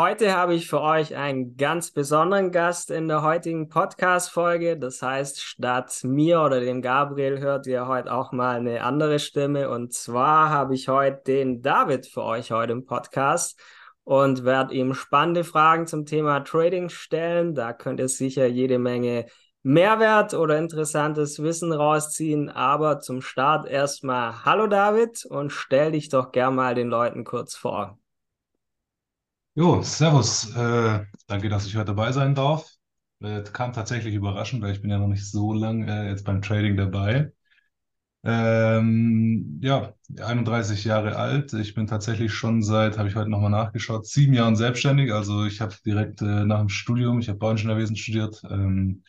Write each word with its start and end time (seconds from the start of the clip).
Heute 0.00 0.32
habe 0.36 0.54
ich 0.54 0.68
für 0.68 0.80
euch 0.80 1.16
einen 1.16 1.56
ganz 1.56 1.90
besonderen 1.90 2.52
Gast 2.52 2.92
in 2.92 3.08
der 3.08 3.22
heutigen 3.22 3.68
Podcast-Folge. 3.68 4.78
Das 4.78 5.02
heißt, 5.02 5.42
statt 5.42 6.02
mir 6.04 6.40
oder 6.40 6.60
dem 6.60 6.82
Gabriel 6.82 7.40
hört 7.40 7.66
ihr 7.66 7.88
heute 7.88 8.12
auch 8.12 8.30
mal 8.30 8.58
eine 8.58 8.84
andere 8.84 9.18
Stimme. 9.18 9.68
Und 9.68 9.92
zwar 9.92 10.50
habe 10.50 10.76
ich 10.76 10.86
heute 10.86 11.22
den 11.26 11.62
David 11.62 12.06
für 12.06 12.22
euch 12.22 12.52
heute 12.52 12.74
im 12.74 12.84
Podcast 12.84 13.60
und 14.04 14.44
werde 14.44 14.72
ihm 14.72 14.94
spannende 14.94 15.42
Fragen 15.42 15.88
zum 15.88 16.06
Thema 16.06 16.44
Trading 16.44 16.90
stellen. 16.90 17.56
Da 17.56 17.72
könnt 17.72 17.98
ihr 17.98 18.08
sicher 18.08 18.46
jede 18.46 18.78
Menge 18.78 19.26
Mehrwert 19.64 20.32
oder 20.32 20.58
interessantes 20.58 21.42
Wissen 21.42 21.72
rausziehen. 21.72 22.50
Aber 22.50 23.00
zum 23.00 23.20
Start 23.20 23.66
erstmal 23.66 24.44
Hallo 24.44 24.68
David 24.68 25.24
und 25.24 25.50
stell 25.50 25.90
dich 25.90 26.08
doch 26.08 26.30
gern 26.30 26.54
mal 26.54 26.76
den 26.76 26.86
Leuten 26.86 27.24
kurz 27.24 27.56
vor. 27.56 27.98
Jo, 29.58 29.82
servus. 29.82 30.54
Äh, 30.54 31.04
danke, 31.26 31.48
dass 31.48 31.66
ich 31.66 31.74
heute 31.74 31.86
dabei 31.86 32.12
sein 32.12 32.36
darf. 32.36 32.70
Äh, 33.20 33.42
kam 33.42 33.72
tatsächlich 33.72 34.14
überraschend, 34.14 34.62
weil 34.62 34.70
ich 34.72 34.80
bin 34.82 34.90
ja 34.90 34.98
noch 34.98 35.08
nicht 35.08 35.28
so 35.28 35.52
lange 35.52 35.90
äh, 35.90 36.08
jetzt 36.10 36.24
beim 36.24 36.42
Trading 36.42 36.76
dabei. 36.76 37.32
Ähm, 38.22 39.58
ja, 39.60 39.94
31 40.20 40.84
Jahre 40.84 41.16
alt. 41.16 41.54
Ich 41.54 41.74
bin 41.74 41.88
tatsächlich 41.88 42.32
schon 42.32 42.62
seit, 42.62 42.98
habe 42.98 43.08
ich 43.08 43.16
heute 43.16 43.30
nochmal 43.30 43.50
nachgeschaut, 43.50 44.06
sieben 44.06 44.32
Jahren 44.32 44.54
selbstständig. 44.54 45.12
Also 45.12 45.44
ich 45.44 45.60
habe 45.60 45.74
direkt 45.84 46.22
äh, 46.22 46.44
nach 46.44 46.60
dem 46.60 46.68
Studium, 46.68 47.18
ich 47.18 47.28
habe 47.28 47.38
Bauingenieurwesen 47.40 47.96
studiert, 47.96 48.40
ähm, 48.48 49.02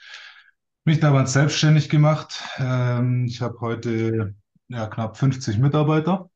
mich 0.84 0.99
damals 0.99 1.31
selbstständig 1.34 1.90
gemacht. 1.90 2.41
Ähm, 2.57 3.26
ich 3.26 3.40
habe 3.41 3.59
heute 3.62 4.34
ja, 4.70 4.88
knapp 4.88 5.16
50 5.16 5.59
Mitarbeiter. 5.59 6.31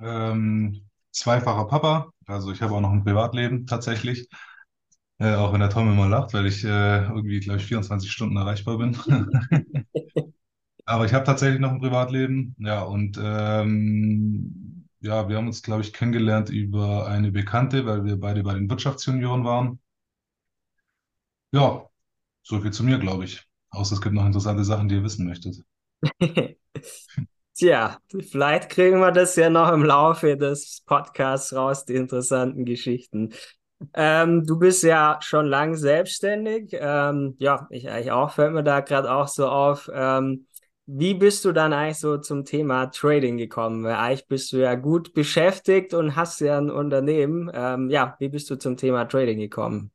Ähm, 0.00 0.89
zweifacher 1.12 1.66
Papa, 1.66 2.10
also 2.26 2.52
ich 2.52 2.62
habe 2.62 2.74
auch 2.74 2.80
noch 2.80 2.92
ein 2.92 3.04
Privatleben 3.04 3.66
tatsächlich. 3.66 4.28
Äh, 5.18 5.34
auch 5.34 5.52
wenn 5.52 5.60
der 5.60 5.70
Tom 5.70 5.90
immer 5.92 6.08
lacht, 6.08 6.34
weil 6.34 6.46
ich 6.46 6.64
äh, 6.64 7.04
irgendwie, 7.04 7.40
glaube 7.40 7.58
ich, 7.60 7.66
24 7.66 8.10
Stunden 8.12 8.36
erreichbar 8.36 8.78
bin. 8.78 8.96
Aber 10.86 11.04
ich 11.06 11.14
habe 11.14 11.24
tatsächlich 11.24 11.60
noch 11.60 11.70
ein 11.72 11.80
Privatleben. 11.80 12.54
Ja, 12.58 12.82
und 12.82 13.18
ähm, 13.22 14.88
ja, 15.00 15.28
wir 15.28 15.36
haben 15.36 15.46
uns, 15.46 15.62
glaube 15.62 15.82
ich, 15.82 15.92
kennengelernt 15.92 16.50
über 16.50 17.06
eine 17.06 17.30
Bekannte, 17.32 17.86
weil 17.86 18.04
wir 18.04 18.18
beide 18.18 18.42
bei 18.42 18.54
den 18.54 18.68
Wirtschaftsjunioren 18.68 19.44
waren. 19.44 19.80
Ja, 21.52 21.88
so 22.42 22.60
viel 22.62 22.72
zu 22.72 22.84
mir, 22.84 22.98
glaube 22.98 23.24
ich. 23.24 23.46
Außer 23.70 23.94
es 23.96 24.00
gibt 24.02 24.14
noch 24.14 24.26
interessante 24.26 24.64
Sachen, 24.64 24.88
die 24.88 24.96
ihr 24.96 25.04
wissen 25.04 25.26
möchtet. 25.26 25.64
Tja, 27.60 27.98
vielleicht 28.30 28.70
kriegen 28.70 29.00
wir 29.00 29.12
das 29.12 29.36
ja 29.36 29.50
noch 29.50 29.70
im 29.70 29.84
Laufe 29.84 30.34
des 30.38 30.82
Podcasts 30.86 31.52
raus, 31.54 31.84
die 31.84 31.94
interessanten 31.94 32.64
Geschichten. 32.64 33.34
Ähm, 33.92 34.46
du 34.46 34.58
bist 34.58 34.82
ja 34.82 35.18
schon 35.20 35.44
lang 35.44 35.74
selbstständig. 35.74 36.70
Ähm, 36.72 37.36
ja, 37.38 37.66
ich 37.68 37.90
eigentlich 37.90 38.12
auch, 38.12 38.30
fällt 38.32 38.54
mir 38.54 38.62
da 38.64 38.80
gerade 38.80 39.12
auch 39.12 39.28
so 39.28 39.46
auf. 39.46 39.90
Ähm, 39.92 40.46
wie 40.86 41.12
bist 41.12 41.44
du 41.44 41.52
dann 41.52 41.74
eigentlich 41.74 41.98
so 41.98 42.16
zum 42.16 42.46
Thema 42.46 42.86
Trading 42.86 43.36
gekommen? 43.36 43.84
Weil 43.84 43.96
eigentlich 43.96 44.26
bist 44.26 44.52
du 44.52 44.56
ja 44.56 44.74
gut 44.74 45.12
beschäftigt 45.12 45.92
und 45.92 46.16
hast 46.16 46.40
ja 46.40 46.56
ein 46.56 46.70
Unternehmen. 46.70 47.50
Ähm, 47.52 47.90
ja, 47.90 48.16
wie 48.20 48.30
bist 48.30 48.48
du 48.48 48.56
zum 48.56 48.78
Thema 48.78 49.04
Trading 49.04 49.38
gekommen? 49.38 49.90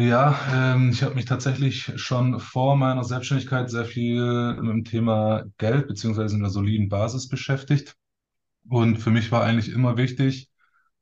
Ja, 0.00 0.74
ähm, 0.74 0.90
ich 0.90 1.02
habe 1.02 1.14
mich 1.14 1.26
tatsächlich 1.26 1.92
schon 1.96 2.40
vor 2.40 2.76
meiner 2.76 3.04
Selbstständigkeit 3.04 3.68
sehr 3.70 3.84
viel 3.84 4.54
mit 4.54 4.72
dem 4.72 4.84
Thema 4.84 5.44
Geld 5.58 5.88
beziehungsweise 5.88 6.36
einer 6.36 6.48
soliden 6.48 6.88
Basis 6.88 7.28
beschäftigt. 7.28 7.96
Und 8.68 8.98
für 8.98 9.10
mich 9.10 9.32
war 9.32 9.44
eigentlich 9.44 9.70
immer 9.72 9.96
wichtig, 9.98 10.50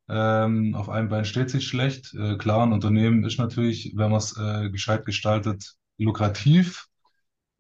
ähm, 0.09 0.75
auf 0.75 0.89
einem 0.91 1.09
Bein 1.11 1.25
steht 1.27 1.51
sich 1.51 1.67
schlecht. 1.69 2.15
Äh, 2.15 2.39
klar, 2.39 2.65
ein 2.67 2.73
Unternehmen 2.75 3.25
ist 3.25 3.39
natürlich, 3.39 3.93
wenn 3.97 4.11
man 4.11 4.19
es 4.19 4.37
äh, 4.39 4.71
gescheit 4.71 5.07
gestaltet, 5.07 5.77
lukrativ. 5.99 6.87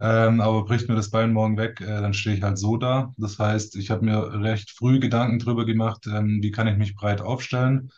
Ähm, 0.00 0.40
aber 0.40 0.64
bricht 0.64 0.88
mir 0.88 0.96
das 0.96 1.10
Bein 1.10 1.32
morgen 1.32 1.56
weg, 1.58 1.80
äh, 1.80 1.86
dann 1.86 2.14
stehe 2.14 2.36
ich 2.36 2.42
halt 2.42 2.58
so 2.58 2.76
da. 2.76 3.14
Das 3.18 3.38
heißt, 3.38 3.76
ich 3.76 3.90
habe 3.90 4.04
mir 4.04 4.42
recht 4.42 4.70
früh 4.70 5.00
Gedanken 5.00 5.38
drüber 5.40 5.66
gemacht, 5.66 6.06
ähm, 6.06 6.40
wie 6.42 6.50
kann 6.52 6.68
ich 6.68 6.76
mich 6.78 6.94
breit 6.96 7.20
aufstellen. 7.20 7.90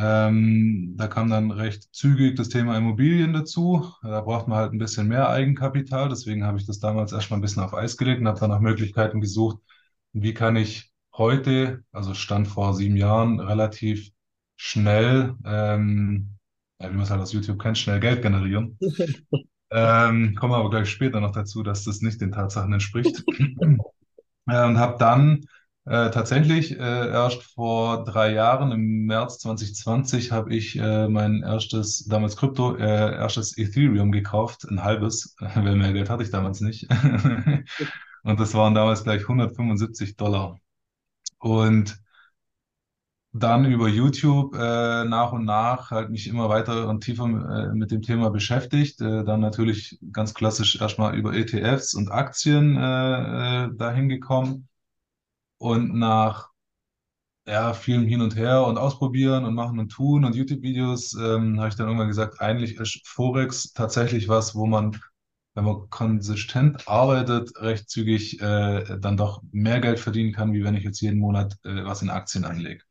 Ähm, 0.00 0.94
da 0.96 1.08
kam 1.08 1.28
dann 1.30 1.50
recht 1.50 1.92
zügig 1.94 2.36
das 2.36 2.48
Thema 2.50 2.76
Immobilien 2.78 3.32
dazu. 3.32 3.92
Da 4.02 4.20
braucht 4.20 4.46
man 4.48 4.58
halt 4.58 4.72
ein 4.72 4.78
bisschen 4.78 5.08
mehr 5.08 5.28
Eigenkapital. 5.28 6.08
Deswegen 6.08 6.44
habe 6.44 6.58
ich 6.58 6.66
das 6.66 6.78
damals 6.78 7.12
erstmal 7.12 7.38
ein 7.38 7.42
bisschen 7.42 7.62
auf 7.64 7.74
Eis 7.74 7.96
gelegt 7.96 8.20
und 8.20 8.28
habe 8.28 8.38
dann 8.38 8.50
nach 8.50 8.60
Möglichkeiten 8.60 9.20
gesucht, 9.20 9.58
wie 10.12 10.34
kann 10.34 10.56
ich 10.56 10.92
heute, 11.16 11.82
also 11.92 12.14
Stand 12.14 12.46
vor 12.48 12.74
sieben 12.74 12.96
Jahren, 12.96 13.40
relativ 13.40 14.10
schnell, 14.56 15.34
ähm, 15.44 16.38
ja, 16.80 16.90
wie 16.90 16.94
man 16.94 17.02
es 17.02 17.10
halt 17.10 17.20
aus 17.20 17.32
YouTube 17.32 17.60
kennt, 17.60 17.78
schnell 17.78 18.00
Geld 18.00 18.22
generieren. 18.22 18.78
Ähm, 19.70 20.34
komme 20.34 20.56
aber 20.56 20.70
gleich 20.70 20.88
später 20.88 21.20
noch 21.20 21.32
dazu, 21.32 21.62
dass 21.62 21.84
das 21.84 22.00
nicht 22.00 22.20
den 22.22 22.32
Tatsachen 22.32 22.72
entspricht. 22.72 23.22
Äh, 24.48 24.64
und 24.66 24.78
habe 24.78 24.96
dann 24.98 25.44
äh, 25.88 26.10
tatsächlich 26.10 26.72
äh, 26.78 27.08
erst 27.10 27.42
vor 27.42 28.04
drei 28.04 28.32
Jahren, 28.32 28.72
im 28.72 29.06
März 29.06 29.38
2020, 29.38 30.32
habe 30.32 30.54
ich 30.54 30.76
äh, 30.78 31.08
mein 31.08 31.42
erstes, 31.42 32.04
damals 32.04 32.36
Krypto, 32.36 32.76
äh, 32.76 33.14
erstes 33.16 33.56
Ethereum 33.56 34.12
gekauft, 34.12 34.64
ein 34.70 34.84
halbes, 34.84 35.34
weil 35.54 35.76
mehr 35.76 35.92
Geld 35.92 36.10
hatte 36.10 36.22
ich 36.22 36.30
damals 36.30 36.60
nicht. 36.60 36.88
Und 38.22 38.40
das 38.40 38.54
waren 38.54 38.74
damals 38.74 39.04
gleich 39.04 39.22
175 39.22 40.16
Dollar. 40.16 40.60
Und 41.38 41.98
dann 43.32 43.64
über 43.66 43.88
YouTube 43.88 44.54
äh, 44.54 45.04
nach 45.04 45.32
und 45.32 45.44
nach 45.44 45.90
halt 45.90 46.10
mich 46.10 46.28
immer 46.28 46.48
weiter 46.48 46.88
und 46.88 47.04
tiefer 47.04 47.24
äh, 47.24 47.74
mit 47.74 47.90
dem 47.90 48.02
Thema 48.02 48.30
beschäftigt. 48.30 49.00
Äh, 49.00 49.24
dann 49.24 49.40
natürlich 49.40 49.98
ganz 50.12 50.34
klassisch 50.34 50.80
erstmal 50.80 51.14
über 51.16 51.34
ETFs 51.34 51.94
und 51.94 52.10
Aktien 52.10 52.76
äh, 52.76 53.64
äh, 53.66 53.70
dahin 53.76 54.08
gekommen. 54.08 54.68
Und 55.58 55.94
nach 55.94 56.50
ja, 57.46 57.72
vielem 57.72 58.06
Hin 58.06 58.20
und 58.20 58.36
Her 58.36 58.64
und 58.66 58.78
Ausprobieren 58.78 59.44
und 59.44 59.54
Machen 59.54 59.78
und 59.78 59.88
Tun 59.90 60.24
und 60.24 60.34
YouTube-Videos 60.36 61.14
ähm, 61.14 61.58
habe 61.58 61.68
ich 61.70 61.76
dann 61.76 61.86
irgendwann 61.86 62.08
gesagt, 62.08 62.40
eigentlich 62.40 62.76
ist 62.76 63.00
Forex 63.06 63.72
tatsächlich 63.72 64.28
was, 64.28 64.54
wo 64.54 64.66
man, 64.66 65.00
wenn 65.54 65.64
man 65.64 65.88
konsistent 65.90 66.86
arbeitet, 66.88 67.50
recht 67.60 67.88
zügig 67.88 68.40
äh, 68.42 68.98
dann 69.00 69.16
doch 69.16 69.42
mehr 69.50 69.80
Geld 69.80 69.98
verdienen 69.98 70.32
kann, 70.32 70.52
wie 70.52 70.62
wenn 70.62 70.74
ich 70.74 70.84
jetzt 70.84 71.00
jeden 71.00 71.18
Monat 71.20 71.54
äh, 71.64 71.84
was 71.84 72.02
in 72.02 72.10
Aktien 72.10 72.44
anlege. 72.44 72.82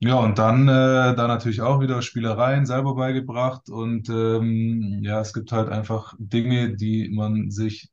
Ja, 0.00 0.14
und 0.20 0.38
dann 0.38 0.68
äh, 0.68 1.14
da 1.16 1.26
natürlich 1.26 1.60
auch 1.60 1.80
wieder 1.80 2.02
Spielereien 2.02 2.66
selber 2.66 2.94
beigebracht 2.94 3.68
und 3.68 4.08
ähm, 4.08 5.00
ja, 5.02 5.20
es 5.20 5.32
gibt 5.32 5.50
halt 5.50 5.68
einfach 5.68 6.14
Dinge, 6.18 6.76
die 6.76 7.08
man 7.10 7.50
sich 7.50 7.90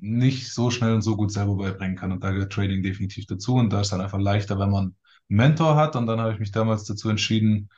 nicht 0.00 0.52
so 0.52 0.70
schnell 0.70 0.94
und 0.94 1.02
so 1.02 1.16
gut 1.16 1.32
selber 1.32 1.56
beibringen 1.56 1.96
kann 1.96 2.12
und 2.12 2.22
da 2.24 2.30
gehört 2.30 2.52
Trading 2.52 2.82
definitiv 2.82 3.26
dazu 3.26 3.54
und 3.56 3.70
da 3.72 3.80
ist 3.80 3.92
dann 3.92 4.00
einfach 4.00 4.18
leichter, 4.18 4.58
wenn 4.58 4.70
man 4.70 4.84
einen 4.84 4.96
Mentor 5.28 5.76
hat 5.76 5.96
und 5.96 6.06
dann 6.06 6.20
habe 6.20 6.32
ich 6.32 6.38
mich 6.40 6.52
damals 6.52 6.84
dazu 6.84 7.08
entschieden, 7.08 7.68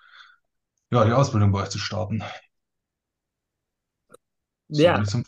ja, 0.91 1.05
die 1.05 1.13
Ausbildung 1.13 1.53
bei 1.53 1.63
euch 1.63 1.71
zu 1.71 1.79
starten. 1.79 2.23
So 4.73 4.85
Ja, 4.85 5.05
zum 5.05 5.25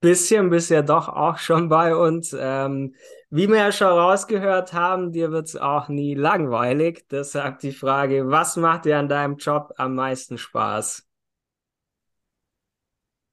bisschen 0.00 0.50
bist 0.50 0.70
ja 0.70 0.82
doch 0.82 1.08
auch 1.08 1.38
schon 1.38 1.68
bei 1.68 1.94
uns. 1.96 2.34
Ähm, 2.38 2.94
wie 3.30 3.48
wir 3.48 3.56
ja 3.58 3.72
schon 3.72 3.86
rausgehört 3.88 4.72
haben, 4.72 5.12
dir 5.12 5.30
wird 5.32 5.48
es 5.48 5.56
auch 5.56 5.88
nie 5.88 6.14
langweilig. 6.14 7.06
Deshalb 7.10 7.60
die 7.60 7.72
Frage, 7.72 8.28
was 8.28 8.56
macht 8.56 8.84
dir 8.84 8.98
an 8.98 9.08
deinem 9.08 9.36
Job 9.36 9.72
am 9.76 9.94
meisten 9.94 10.38
Spaß? 10.38 11.06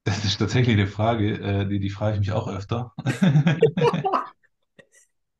Das 0.09 0.25
ist 0.25 0.37
tatsächlich 0.39 0.75
eine 0.75 0.87
Frage, 0.87 1.35
äh, 1.39 1.67
die, 1.67 1.79
die 1.79 1.91
frage 1.91 2.15
ich 2.15 2.19
mich 2.21 2.31
auch 2.31 2.47
öfter. 2.47 2.93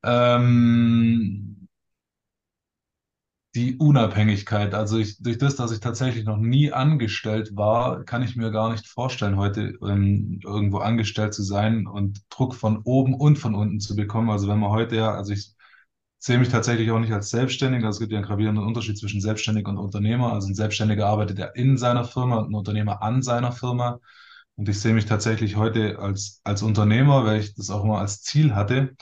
Ähm, 0.03 1.67
Die 3.55 3.77
Unabhängigkeit, 3.77 4.75
also 4.75 4.99
ich, 4.99 5.17
durch 5.23 5.39
das, 5.39 5.55
dass 5.55 5.71
ich 5.71 5.79
tatsächlich 5.79 6.23
noch 6.23 6.37
nie 6.37 6.71
angestellt 6.71 7.55
war, 7.55 8.03
kann 8.05 8.21
ich 8.21 8.35
mir 8.35 8.51
gar 8.51 8.71
nicht 8.71 8.85
vorstellen, 8.87 9.37
heute 9.37 9.73
ähm, 9.81 10.39
irgendwo 10.43 10.77
angestellt 10.77 11.33
zu 11.33 11.41
sein 11.41 11.87
und 11.87 12.21
Druck 12.29 12.53
von 12.53 12.77
oben 12.83 13.15
und 13.15 13.37
von 13.39 13.55
unten 13.55 13.79
zu 13.79 13.95
bekommen. 13.95 14.29
Also 14.29 14.47
wenn 14.47 14.59
man 14.59 14.69
heute 14.69 14.97
ja, 14.97 15.15
also 15.15 15.33
ich 15.33 15.55
sehe 16.19 16.37
mich 16.37 16.49
tatsächlich 16.49 16.91
auch 16.91 16.99
nicht 16.99 17.11
als 17.13 17.31
selbstständig, 17.31 17.83
also 17.83 17.97
es 17.97 17.99
gibt 18.01 18.11
ja 18.11 18.19
einen 18.19 18.27
gravierenden 18.27 18.65
Unterschied 18.65 18.99
zwischen 18.99 19.19
selbstständig 19.21 19.67
und 19.67 19.77
Unternehmer. 19.79 20.31
Also 20.33 20.47
ein 20.49 20.55
Selbstständiger 20.55 21.07
arbeitet 21.07 21.39
ja 21.39 21.47
in 21.47 21.75
seiner 21.77 22.05
Firma 22.05 22.37
und 22.37 22.51
ein 22.51 22.55
Unternehmer 22.55 23.01
an 23.01 23.23
seiner 23.23 23.51
Firma. 23.51 23.99
Und 24.59 24.67
ich 24.67 24.81
sehe 24.81 24.93
mich 24.93 25.05
tatsächlich 25.05 25.55
heute 25.55 25.99
als, 25.99 26.41
als 26.43 26.63
Unternehmer, 26.63 27.23
weil 27.23 27.39
ich 27.39 27.55
das 27.55 27.69
auch 27.69 27.85
immer 27.85 27.99
als 27.99 28.23
Ziel 28.23 28.55
hatte. 28.55 28.93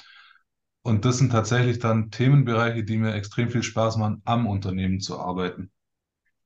Und 0.84 1.04
das 1.04 1.18
sind 1.18 1.32
tatsächlich 1.32 1.80
dann 1.80 2.12
Themenbereiche, 2.12 2.84
die 2.84 2.98
mir 2.98 3.16
extrem 3.16 3.50
viel 3.50 3.64
Spaß 3.64 3.98
machen, 3.98 4.22
am 4.24 4.46
Unternehmen 4.46 5.00
zu 5.00 5.20
arbeiten. 5.20 5.72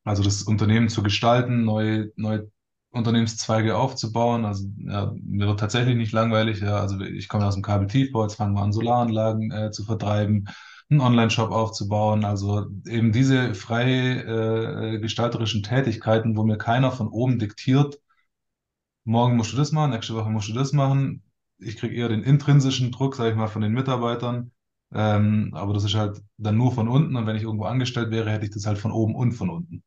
Also 0.05 0.23
das 0.23 0.43
Unternehmen 0.43 0.87
zu 0.87 1.03
gestalten, 1.03 1.65
neue, 1.65 2.13
neue 2.15 2.49
Unternehmenszweige 2.91 3.75
aufzubauen. 3.75 4.45
Also 4.45 4.69
ja, 4.77 5.13
mir 5.21 5.47
wird 5.47 5.59
tatsächlich 5.59 5.97
nicht 5.97 6.13
langweilig. 6.13 6.61
Ja. 6.61 6.79
Also 6.79 7.01
ich 7.01 7.27
komme 7.27 7.45
aus 7.45 7.55
dem 7.55 7.63
Kabeltiefbau, 7.63 8.23
jetzt 8.23 8.35
fangen 8.35 8.53
wir 8.53 8.61
an, 8.61 8.71
Solaranlagen 8.71 9.51
äh, 9.51 9.71
zu 9.71 9.83
vertreiben. 9.83 10.47
einen 10.89 11.01
Online-Shop 11.01 11.51
aufzubauen. 11.51 12.23
Also 12.23 12.67
eben 12.87 13.11
diese 13.11 13.55
frei 13.55 14.21
äh, 14.21 14.99
gestalterischen 14.99 15.63
Tätigkeiten, 15.63 16.37
wo 16.37 16.43
mir 16.43 16.57
keiner 16.57 16.93
von 16.93 17.09
oben 17.09 17.39
diktiert, 17.39 18.00
morgen 19.03 19.35
musst 19.35 19.53
du 19.53 19.57
das 19.57 19.71
machen, 19.71 19.91
nächste 19.91 20.15
Woche 20.15 20.29
musst 20.29 20.49
du 20.49 20.53
das 20.53 20.73
machen. 20.73 21.23
Ich 21.57 21.77
kriege 21.77 21.95
eher 21.95 22.09
den 22.09 22.23
intrinsischen 22.23 22.91
Druck, 22.91 23.15
sage 23.15 23.31
ich 23.31 23.35
mal, 23.35 23.47
von 23.47 23.61
den 23.61 23.73
Mitarbeitern. 23.73 24.51
Ähm, 24.93 25.51
aber 25.53 25.73
das 25.73 25.83
ist 25.83 25.95
halt 25.95 26.21
dann 26.37 26.57
nur 26.57 26.71
von 26.71 26.87
unten. 26.87 27.15
Und 27.15 27.25
wenn 27.27 27.35
ich 27.35 27.43
irgendwo 27.43 27.65
angestellt 27.65 28.11
wäre, 28.11 28.31
hätte 28.31 28.45
ich 28.45 28.51
das 28.51 28.65
halt 28.65 28.77
von 28.77 28.91
oben 28.91 29.15
und 29.15 29.33
von 29.33 29.49
unten. 29.49 29.83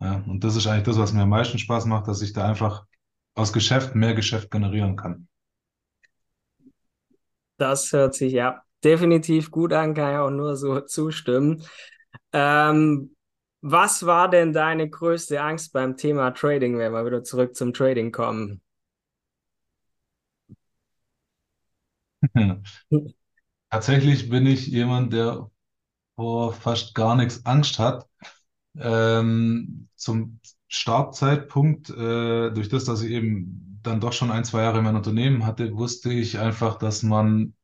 Ja, 0.00 0.22
und 0.26 0.44
das 0.44 0.56
ist 0.56 0.66
eigentlich 0.66 0.84
das, 0.84 0.98
was 0.98 1.12
mir 1.12 1.22
am 1.22 1.28
meisten 1.28 1.58
Spaß 1.58 1.86
macht, 1.86 2.08
dass 2.08 2.22
ich 2.22 2.32
da 2.32 2.48
einfach 2.48 2.84
aus 3.34 3.52
Geschäft 3.52 3.94
mehr 3.94 4.14
Geschäft 4.14 4.50
generieren 4.50 4.96
kann. 4.96 5.28
Das 7.56 7.92
hört 7.92 8.14
sich 8.14 8.32
ja 8.32 8.62
definitiv 8.82 9.50
gut 9.50 9.72
an, 9.72 9.94
kann 9.94 10.12
ich 10.12 10.18
auch 10.18 10.30
nur 10.30 10.56
so 10.56 10.80
zustimmen. 10.80 11.62
Ähm, 12.32 13.14
was 13.62 14.04
war 14.06 14.28
denn 14.30 14.52
deine 14.52 14.88
größte 14.88 15.40
Angst 15.42 15.72
beim 15.72 15.96
Thema 15.96 16.30
Trading, 16.32 16.78
wenn 16.78 16.92
wir 16.92 17.06
wieder 17.06 17.24
zurück 17.24 17.56
zum 17.56 17.72
Trading 17.74 18.12
kommen? 18.12 18.60
Tatsächlich 23.70 24.28
bin 24.28 24.46
ich 24.46 24.66
jemand, 24.66 25.12
der 25.12 25.50
vor 26.16 26.52
fast 26.54 26.94
gar 26.94 27.16
nichts 27.16 27.46
Angst 27.46 27.78
hat. 27.78 28.08
Ähm, 28.76 29.88
zum 29.96 30.40
Startzeitpunkt, 30.68 31.90
äh, 31.90 32.52
durch 32.52 32.68
das, 32.68 32.84
dass 32.86 33.02
ich 33.02 33.12
eben 33.12 33.80
dann 33.82 34.00
doch 34.00 34.12
schon 34.12 34.30
ein, 34.30 34.44
zwei 34.44 34.62
Jahre 34.62 34.82
mein 34.82 34.96
Unternehmen 34.96 35.46
hatte, 35.46 35.74
wusste 35.76 36.12
ich 36.12 36.38
einfach, 36.38 36.78
dass 36.78 37.02
man 37.02 37.54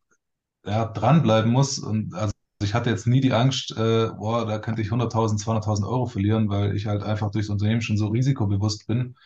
ja, 0.66 0.86
dranbleiben 0.86 1.52
muss. 1.52 1.78
Und 1.80 2.14
also 2.14 2.32
ich 2.62 2.74
hatte 2.74 2.90
jetzt 2.90 3.06
nie 3.06 3.20
die 3.20 3.32
Angst, 3.32 3.72
äh, 3.72 4.08
boah, 4.16 4.46
da 4.46 4.58
könnte 4.58 4.82
ich 4.82 4.90
100.000, 4.90 5.40
200.000 5.40 5.86
Euro 5.88 6.06
verlieren, 6.06 6.48
weil 6.48 6.74
ich 6.76 6.86
halt 6.86 7.02
einfach 7.02 7.30
durchs 7.30 7.48
Unternehmen 7.50 7.82
schon 7.82 7.98
so 7.98 8.08
risikobewusst 8.08 8.86
bin, 8.86 9.16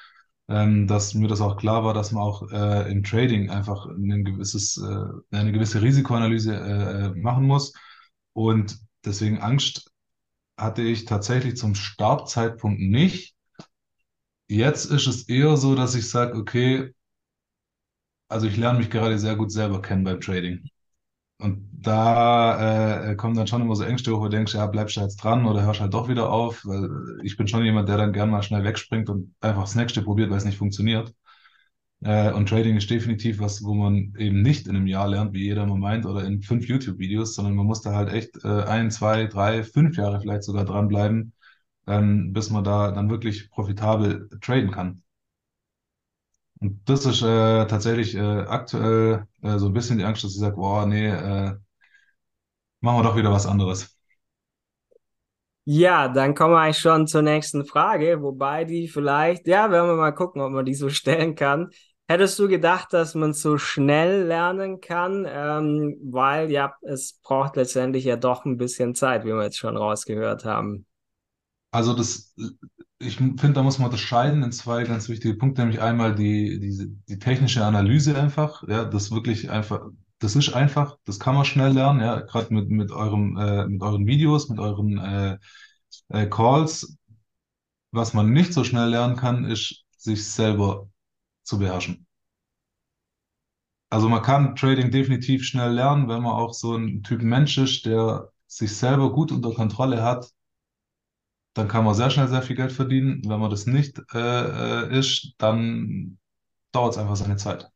ähm, 0.49 0.87
dass 0.89 1.15
mir 1.15 1.29
das 1.29 1.41
auch 1.41 1.57
klar 1.57 1.85
war, 1.85 1.95
dass 1.95 2.13
man 2.13 2.23
auch 2.25 2.51
äh, 2.51 2.91
im 2.91 3.05
Trading 3.05 3.51
einfach 3.51 3.87
ein 3.87 4.25
gewisses, 4.25 4.77
äh, 4.79 5.37
eine 5.37 5.53
gewisse 5.53 5.83
Risikoanalyse 5.83 6.55
äh, 6.57 7.11
machen 7.21 7.47
muss. 7.47 7.73
Und 8.33 8.79
deswegen 9.05 9.39
Angst 9.39 9.93
hatte 10.59 10.83
ich 10.83 11.05
tatsächlich 11.07 11.57
zum 11.57 11.75
Startzeitpunkt 11.75 12.81
nicht. 12.81 13.35
Jetzt 14.51 14.85
ist 14.91 15.07
es 15.07 15.29
eher 15.31 15.57
so, 15.57 15.75
dass 15.75 15.95
ich 15.95 16.11
sage, 16.11 16.37
okay, 16.37 16.93
also 18.29 18.47
ich 18.47 18.57
lerne 18.57 18.79
mich 18.79 18.89
gerade 18.91 19.19
sehr 19.19 19.37
gut 19.37 19.53
selber 19.53 19.83
kennen 19.83 20.05
beim 20.05 20.21
Trading. 20.23 20.63
Und 21.41 21.69
da 21.73 23.11
äh, 23.13 23.17
kommen 23.17 23.35
dann 23.35 23.47
schon 23.47 23.63
immer 23.63 23.75
so 23.77 23.85
Ängste 23.85 24.13
hoch, 24.13 24.21
wo 24.21 24.25
du 24.25 24.31
denkst, 24.31 24.55
ja, 24.55 24.67
bleibst 24.67 24.97
du 24.97 25.01
jetzt 25.01 25.17
dran 25.17 25.47
oder 25.47 25.63
hörst 25.63 25.81
halt 25.81 25.95
doch 25.95 26.09
wieder 26.09 26.31
auf, 26.31 26.65
weil 26.67 26.89
ich 27.25 27.37
bin 27.37 27.49
schon 27.49 27.65
jemand, 27.65 27.89
der 27.89 27.97
dann 27.97 28.13
gern 28.13 28.31
mal 28.31 28.43
schnell 28.43 28.65
wegspringt 28.65 29.09
und 29.09 29.35
einfach 29.41 29.63
das 29.63 29.75
nächste 29.75 30.03
probiert, 30.03 30.31
weil 30.31 30.37
es 30.39 30.45
nicht 30.45 30.59
funktioniert. 30.59 31.15
Äh, 32.03 32.33
und 32.33 32.49
Trading 32.49 32.77
ist 32.77 32.91
definitiv 32.91 33.41
was, 33.41 33.63
wo 33.63 33.75
man 33.75 34.15
eben 34.19 34.43
nicht 34.43 34.67
in 34.67 34.77
einem 34.77 34.87
Jahr 34.87 35.09
lernt, 35.09 35.33
wie 35.35 35.45
jeder 35.45 35.67
mal 35.67 35.79
meint, 35.79 36.07
oder 36.07 36.25
in 36.25 36.43
fünf 36.43 36.67
YouTube-Videos, 36.69 37.35
sondern 37.35 37.55
man 37.55 37.67
muss 37.67 37.83
da 37.83 37.95
halt 37.95 38.13
echt 38.13 38.45
äh, 38.45 38.63
ein, 38.65 38.91
zwei, 38.91 39.27
drei, 39.27 39.65
fünf 39.65 39.97
Jahre 39.97 40.21
vielleicht 40.21 40.45
sogar 40.45 40.65
dranbleiben, 40.65 41.33
ähm, 41.87 42.33
bis 42.33 42.51
man 42.51 42.65
da 42.65 42.93
dann 42.93 43.11
wirklich 43.11 43.51
profitabel 43.51 44.29
traden 44.41 44.71
kann. 44.71 45.03
Und 46.61 46.81
das 46.89 47.07
ist 47.07 47.23
äh, 47.23 47.67
tatsächlich 47.67 48.15
äh, 48.15 48.21
aktuell 48.21 49.27
äh, 49.43 49.59
so 49.59 49.67
ein 49.67 49.73
bisschen 49.73 49.99
die 49.99 50.05
Angst, 50.05 50.25
dass 50.25 50.33
ich 50.33 50.41
sage, 50.41 50.57
boah, 50.57 50.87
nee, 50.87 51.07
äh, 51.09 51.55
machen 52.81 52.99
wir 52.99 53.03
doch 53.05 53.17
wieder 53.17 53.33
was 53.33 53.47
anderes. 53.47 53.97
Ja, 55.65 56.09
dann 56.09 56.35
kommen 56.35 56.55
wir 56.55 56.59
eigentlich 56.61 56.79
schon 56.79 57.07
zur 57.07 57.23
nächsten 57.23 57.65
Frage, 57.65 58.23
wobei 58.23 58.65
die 58.65 58.89
vielleicht, 58.89 59.47
ja, 59.47 59.71
werden 59.71 59.89
wir 59.89 59.95
mal 59.97 60.13
gucken, 60.13 60.41
ob 60.43 60.51
man 60.53 60.65
die 60.65 60.75
so 60.75 60.89
stellen 60.91 61.35
kann. 61.35 61.71
Hättest 62.09 62.39
du 62.41 62.49
gedacht, 62.49 62.93
dass 62.93 63.15
man 63.15 63.33
so 63.35 63.57
schnell 63.57 64.25
lernen 64.27 64.81
kann? 64.81 65.27
Ähm, 65.29 65.97
weil 66.03 66.51
ja, 66.51 66.75
es 66.83 67.21
braucht 67.23 67.55
letztendlich 67.57 68.05
ja 68.05 68.17
doch 68.17 68.45
ein 68.45 68.57
bisschen 68.57 68.95
Zeit, 68.97 69.25
wie 69.25 69.29
wir 69.29 69.45
jetzt 69.45 69.59
schon 69.59 69.77
rausgehört 69.77 70.45
haben. 70.45 70.87
Also 71.73 71.95
das, 71.95 72.35
ich 73.01 73.17
finde, 73.17 73.53
da 73.55 73.63
muss 73.63 73.79
man 73.79 73.87
unterscheiden 73.87 74.43
in 74.43 74.53
zwei 74.53 74.85
ganz 74.85 75.09
wichtige 75.09 75.35
Punkte, 75.35 75.63
nämlich 75.63 75.81
einmal 75.81 76.15
die, 76.15 76.61
die, 76.61 76.87
die 77.09 77.19
technische 77.19 77.65
Analyse 77.65 78.21
einfach, 78.21 78.63
ja, 78.69 78.85
das 78.85 79.11
wirklich 79.11 79.51
einfach, 79.51 79.89
das 80.19 80.37
ist 80.37 80.53
einfach, 80.53 80.99
das 81.07 81.19
kann 81.19 81.35
man 81.35 81.47
schnell 81.47 81.73
lernen, 81.73 82.01
ja, 82.01 82.21
gerade 82.21 82.53
mit, 82.53 82.69
mit 82.69 82.91
eurem, 82.93 83.39
äh, 83.39 83.67
mit 83.67 83.83
euren 83.83 84.07
Videos, 84.07 84.51
mit 84.51 84.59
euren 84.59 84.99
äh, 84.99 85.39
äh, 86.09 86.27
Calls. 86.29 86.99
Was 87.91 88.13
man 88.15 88.33
nicht 88.33 88.53
so 88.53 88.65
schnell 88.65 88.91
lernen 88.91 89.17
kann, 89.17 89.45
ist, 89.45 89.85
sich 89.97 90.25
selber 90.31 90.91
zu 91.43 91.59
beherrschen. 91.59 92.07
Also 93.89 94.09
man 94.09 94.23
kann 94.23 94.57
Trading 94.57 94.91
definitiv 94.91 95.45
schnell 95.45 95.73
lernen, 95.73 96.09
wenn 96.09 96.23
man 96.23 96.33
auch 96.33 96.53
so 96.53 96.77
ein 96.77 97.03
Typ 97.03 97.23
Mensch 97.23 97.57
ist, 97.59 97.87
der 97.87 98.31
sich 98.47 98.77
selber 98.77 99.13
gut 99.13 99.33
unter 99.33 99.53
Kontrolle 99.55 100.03
hat, 100.03 100.31
dann 101.55 101.69
kann 101.69 101.85
man 101.85 101.95
sehr 101.95 102.11
schnell 102.11 102.29
sehr 102.29 102.43
viel 102.43 102.57
Geld 102.57 102.73
verdienen. 102.73 103.23
Wenn 103.27 103.41
man 103.41 103.51
das 103.51 103.67
nicht 103.67 104.01
äh, 104.15 104.19
äh 104.19 104.99
ist, 104.99 105.35
dann 105.39 106.19
dauert 106.73 106.93
es 106.93 106.99
einfach 106.99 107.17
seine 107.17 107.37
Zeit. 107.37 107.71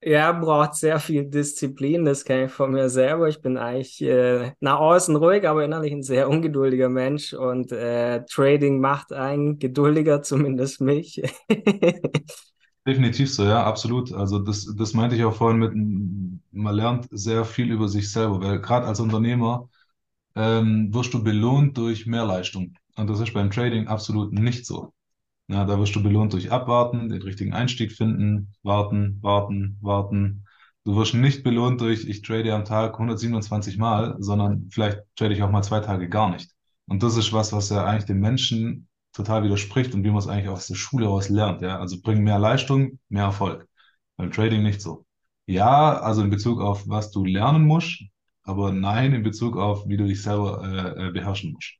Ja, 0.00 0.30
braucht 0.30 0.76
sehr 0.76 1.00
viel 1.00 1.24
Disziplin, 1.28 2.04
das 2.04 2.24
kenne 2.24 2.44
ich 2.44 2.52
von 2.52 2.70
mir 2.70 2.88
selber. 2.88 3.26
Ich 3.28 3.42
bin 3.42 3.56
eigentlich 3.56 4.00
äh, 4.00 4.52
nach 4.60 4.78
außen 4.78 5.16
ruhig, 5.16 5.46
aber 5.48 5.64
innerlich 5.64 5.92
ein 5.92 6.04
sehr 6.04 6.28
ungeduldiger 6.28 6.88
Mensch 6.88 7.32
und 7.32 7.72
äh, 7.72 8.24
Trading 8.26 8.78
macht 8.78 9.12
einen 9.12 9.58
geduldiger, 9.58 10.22
zumindest 10.22 10.80
mich. 10.80 11.20
Definitiv 12.86 13.34
so, 13.34 13.44
ja, 13.44 13.64
absolut. 13.64 14.12
Also 14.12 14.38
das, 14.38 14.72
das 14.78 14.94
meinte 14.94 15.16
ich 15.16 15.24
auch 15.24 15.34
vorhin 15.34 15.58
mit, 15.58 15.72
man 16.52 16.74
lernt 16.74 17.08
sehr 17.10 17.44
viel 17.44 17.72
über 17.72 17.88
sich 17.88 18.12
selber, 18.12 18.40
weil 18.40 18.60
gerade 18.60 18.86
als 18.86 19.00
Unternehmer 19.00 19.68
ähm, 20.38 20.94
wirst 20.94 21.12
du 21.12 21.22
belohnt 21.22 21.76
durch 21.76 22.06
Mehrleistung. 22.06 22.74
Und 22.96 23.10
das 23.10 23.20
ist 23.20 23.34
beim 23.34 23.50
Trading 23.50 23.88
absolut 23.88 24.32
nicht 24.32 24.64
so. 24.66 24.92
Ja, 25.48 25.64
da 25.64 25.78
wirst 25.78 25.96
du 25.96 26.02
belohnt 26.02 26.32
durch 26.32 26.52
Abwarten, 26.52 27.08
den 27.08 27.22
richtigen 27.22 27.52
Einstieg 27.54 27.92
finden, 27.92 28.54
warten, 28.62 29.18
warten, 29.20 29.78
warten. 29.80 30.44
Du 30.84 30.94
wirst 30.96 31.14
nicht 31.14 31.42
belohnt 31.42 31.80
durch, 31.80 32.06
ich 32.06 32.22
trade 32.22 32.54
am 32.54 32.64
Tag 32.64 32.94
127 32.94 33.78
Mal, 33.78 34.16
sondern 34.20 34.68
vielleicht 34.70 35.00
trade 35.16 35.34
ich 35.34 35.42
auch 35.42 35.50
mal 35.50 35.62
zwei 35.62 35.80
Tage 35.80 36.08
gar 36.08 36.30
nicht. 36.30 36.50
Und 36.86 37.02
das 37.02 37.16
ist 37.16 37.32
was, 37.32 37.52
was 37.52 37.70
ja 37.70 37.84
eigentlich 37.84 38.04
den 38.04 38.20
Menschen 38.20 38.88
total 39.12 39.42
widerspricht 39.42 39.92
und 39.94 40.04
wie 40.04 40.08
man 40.08 40.18
es 40.18 40.28
eigentlich 40.28 40.48
aus 40.48 40.68
der 40.68 40.76
Schule 40.76 41.06
heraus 41.06 41.28
lernt. 41.30 41.62
Ja? 41.62 41.80
Also 41.80 41.96
bring 42.00 42.22
mehr 42.22 42.38
Leistung, 42.38 42.98
mehr 43.08 43.24
Erfolg. 43.24 43.66
Beim 44.16 44.30
Trading 44.30 44.62
nicht 44.62 44.80
so. 44.80 45.04
Ja, 45.46 45.98
also 45.98 46.22
in 46.22 46.30
Bezug 46.30 46.60
auf 46.60 46.88
was 46.88 47.10
du 47.10 47.24
lernen 47.24 47.64
musst, 47.66 48.02
aber 48.48 48.72
nein 48.72 49.12
in 49.12 49.22
Bezug 49.22 49.56
auf, 49.56 49.86
wie 49.86 49.96
du 49.96 50.06
dich 50.06 50.22
selber 50.22 50.94
äh, 50.96 51.08
äh 51.08 51.10
beherrschen 51.12 51.52
musst. 51.52 51.74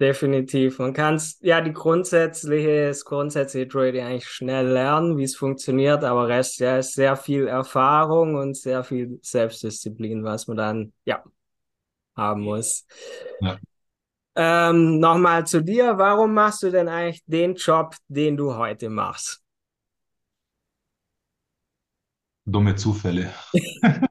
Definitiv. 0.00 0.78
Man 0.78 0.92
kann 0.92 1.20
ja 1.40 1.60
die 1.60 1.72
grundsätzliche, 1.72 2.88
das 2.88 3.04
grundsätzliche 3.04 3.66
Trading 3.66 4.04
eigentlich 4.04 4.28
schnell 4.28 4.68
lernen, 4.68 5.16
wie 5.16 5.24
es 5.24 5.34
funktioniert, 5.34 6.04
aber 6.04 6.28
Rest 6.28 6.60
ja 6.60 6.78
ist 6.78 6.94
sehr 6.94 7.16
viel 7.16 7.48
Erfahrung 7.48 8.36
und 8.36 8.56
sehr 8.56 8.84
viel 8.84 9.18
Selbstdisziplin, 9.22 10.22
was 10.22 10.46
man 10.46 10.56
dann 10.56 10.92
ja 11.04 11.22
haben 12.16 12.42
muss. 12.42 12.86
Ja. 13.40 13.58
Ähm, 14.36 15.00
nochmal 15.00 15.46
zu 15.46 15.62
dir, 15.62 15.98
warum 15.98 16.32
machst 16.32 16.62
du 16.62 16.70
denn 16.70 16.88
eigentlich 16.88 17.24
den 17.26 17.56
Job, 17.56 17.96
den 18.06 18.36
du 18.36 18.54
heute 18.54 18.88
machst? 18.88 19.42
Dumme 22.44 22.76
Zufälle. 22.76 23.32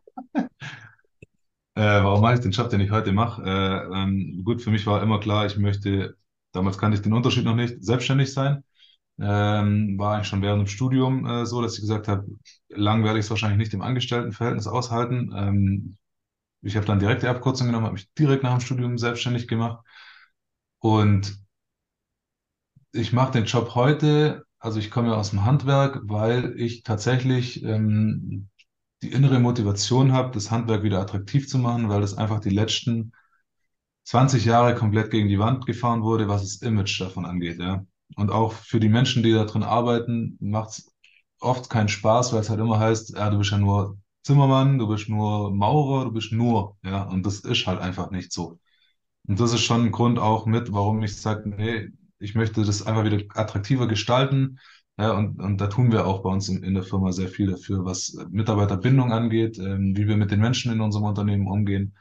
Äh, 1.78 2.04
warum 2.04 2.22
mache 2.22 2.36
ich 2.36 2.40
den 2.40 2.52
Job, 2.52 2.70
den 2.70 2.82
ich 2.82 2.90
heute 2.92 3.12
mache? 3.12 3.44
Äh, 3.44 3.96
ähm, 4.04 4.42
gut, 4.44 4.62
für 4.64 4.72
mich 4.72 4.86
war 4.88 5.02
immer 5.04 5.20
klar, 5.20 5.46
ich 5.46 5.58
möchte, 5.58 6.18
damals 6.52 6.78
kannte 6.78 6.98
ich 6.98 7.04
den 7.04 7.14
Unterschied 7.14 7.46
noch 7.46 7.56
nicht, 7.56 7.84
selbstständig 7.84 8.34
sein. 8.34 8.64
Ähm, 9.20 9.98
war 10.00 10.16
eigentlich 10.16 10.28
schon 10.28 10.42
während 10.44 10.62
dem 10.62 10.68
Studium 10.68 11.26
äh, 11.28 11.46
so, 11.46 11.62
dass 11.62 11.76
ich 11.76 11.82
gesagt 11.82 12.08
habe, 12.08 12.28
lang 12.70 13.04
werde 13.04 13.20
ich 13.20 13.26
es 13.26 13.30
wahrscheinlich 13.32 13.60
nicht 13.60 13.74
im 13.74 13.82
Angestelltenverhältnis 13.84 14.68
aushalten. 14.68 15.34
Ähm, 15.36 15.98
ich 16.64 16.76
habe 16.78 16.86
dann 16.88 17.00
direkt 17.00 17.24
die 17.24 17.28
Abkürzung 17.28 17.68
genommen, 17.68 17.86
habe 17.86 17.96
mich 17.96 18.14
direkt 18.16 18.44
nach 18.44 18.58
dem 18.58 18.62
Studium 18.62 18.98
selbstständig 18.98 19.48
gemacht. 19.48 19.86
Und 20.80 21.38
ich 22.92 23.14
mache 23.14 23.34
den 23.34 23.46
Job 23.46 23.76
heute, 23.76 24.46
also 24.60 24.80
ich 24.80 24.92
komme 24.92 25.10
ja 25.10 25.16
aus 25.16 25.30
dem 25.32 25.46
Handwerk, 25.46 26.00
weil 26.04 26.60
ich 26.60 26.84
tatsächlich 26.84 27.64
ähm, 27.64 28.50
die 29.04 29.12
innere 29.12 29.40
Motivation 29.40 30.12
habe, 30.14 30.32
das 30.34 30.52
Handwerk 30.52 30.84
wieder 30.84 31.00
attraktiv 31.00 31.48
zu 31.48 31.58
machen, 31.60 31.90
weil 31.90 32.02
das 32.02 32.16
einfach 32.18 32.40
die 32.40 32.50
letzten 32.50 33.12
20 34.06 34.46
Jahre 34.46 34.76
komplett 34.76 35.12
gegen 35.12 35.28
die 35.30 35.40
Wand 35.40 35.66
gefahren 35.66 36.04
wurde, 36.04 36.28
was 36.28 36.42
das 36.44 36.58
Image 36.62 37.00
davon 37.02 37.26
angeht, 37.26 37.60
ja. 37.60 37.86
Und 38.16 38.32
auch 38.32 38.54
für 38.54 38.80
die 38.80 38.90
Menschen, 38.90 39.24
die 39.24 39.34
da 39.34 39.46
drin 39.46 39.64
arbeiten, 39.64 40.38
macht 40.40 40.70
es 40.72 40.92
oft 41.40 41.70
keinen 41.70 41.90
Spaß, 41.90 42.34
weil 42.34 42.42
es 42.42 42.50
halt 42.50 42.60
immer 42.60 42.80
heißt, 42.80 43.12
ja, 43.18 43.30
du 43.30 43.38
bist 43.40 43.52
ja 43.52 43.58
nur 43.60 43.98
Zimmermann, 44.24 44.78
du 44.80 44.88
bist 44.88 45.10
nur 45.10 45.54
Maurer, 45.54 46.06
du 46.06 46.12
bist 46.14 46.32
nur, 46.32 46.78
ja, 46.84 47.04
und 47.04 47.26
das 47.26 47.40
ist 47.42 47.68
halt 47.68 47.80
einfach 47.82 48.12
nicht 48.12 48.32
so. 48.34 48.60
Und 49.28 49.40
das 49.40 49.54
ist 49.54 49.62
schon 49.62 49.86
ein 49.86 49.92
Grund 49.92 50.20
auch 50.20 50.46
mit, 50.46 50.72
warum 50.74 51.04
ich 51.04 51.18
sage, 51.20 51.50
nee, 51.50 51.90
ich 52.20 52.36
möchte 52.36 52.64
das 52.64 52.86
einfach 52.86 53.04
wieder 53.06 53.24
attraktiver 53.36 53.88
gestalten. 53.88 54.60
Ja, 54.98 55.12
und, 55.14 55.40
und 55.42 55.62
da 55.62 55.68
tun 55.68 55.92
wir 55.92 56.08
auch 56.08 56.24
bei 56.24 56.30
uns 56.30 56.50
in, 56.50 56.64
in 56.64 56.74
der 56.74 56.84
Firma 56.84 57.12
sehr 57.12 57.28
viel 57.30 57.48
dafür, 57.52 57.86
was 57.86 58.14
Mitarbeiterbindung 58.32 59.12
angeht, 59.12 59.60
ähm, 59.60 59.96
wie 59.96 60.08
wir 60.08 60.18
mit 60.18 60.32
den 60.32 60.40
Menschen 60.40 60.72
in 60.72 60.82
unserem 60.82 61.06
Unternehmen 61.06 61.48
umgehen. 61.48 61.96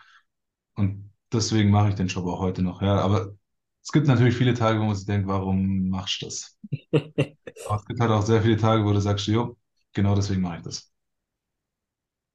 Und 0.77 1.13
deswegen 1.33 1.71
mache 1.71 1.91
ich 1.91 1.97
den 1.97 2.09
Job 2.09 2.27
auch 2.27 2.41
heute 2.41 2.63
noch. 2.63 2.83
Ja, 2.83 3.01
aber 3.01 3.35
es 3.83 3.93
gibt 3.93 4.07
natürlich 4.09 4.37
viele 4.37 4.55
Tage, 4.55 4.81
wo 4.81 4.85
man 4.87 4.97
sich 4.97 5.07
denkt, 5.07 5.29
warum 5.29 5.89
machst 5.91 6.23
du 6.23 6.27
das? 6.27 6.59
Aber 7.65 7.77
es 7.77 7.85
gibt 7.87 8.01
halt 8.01 8.11
auch 8.13 8.23
sehr 8.25 8.43
viele 8.43 8.57
Tage, 8.57 8.83
wo 8.85 8.93
du 8.95 9.01
sagst, 9.01 9.27
jo, 9.27 9.57
genau 9.93 10.15
deswegen 10.15 10.41
mache 10.43 10.57
ich 10.59 10.63
das. 10.63 10.91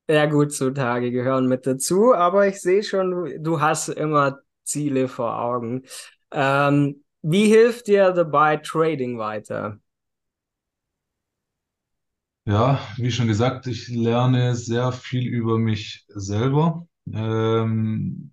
Ja, 0.09 0.25
gut, 0.25 0.51
zutage 0.53 1.11
gehören 1.11 1.47
mit 1.47 1.65
dazu, 1.65 2.13
aber 2.13 2.47
ich 2.47 2.59
sehe 2.61 2.83
schon, 2.83 3.11
du, 3.11 3.39
du 3.39 3.61
hast 3.61 3.87
immer 3.89 4.39
Ziele 4.63 5.07
vor 5.07 5.39
Augen. 5.39 5.83
Ähm, 6.31 7.03
wie 7.21 7.45
hilft 7.47 7.87
dir 7.87 8.11
dabei 8.11 8.57
Trading 8.57 9.17
weiter? 9.17 9.79
Ja, 12.45 12.79
wie 12.97 13.11
schon 13.11 13.27
gesagt, 13.27 13.67
ich 13.67 13.87
lerne 13.87 14.55
sehr 14.55 14.91
viel 14.91 15.27
über 15.27 15.57
mich 15.59 16.05
selber. 16.09 16.87
Ähm, 17.11 18.31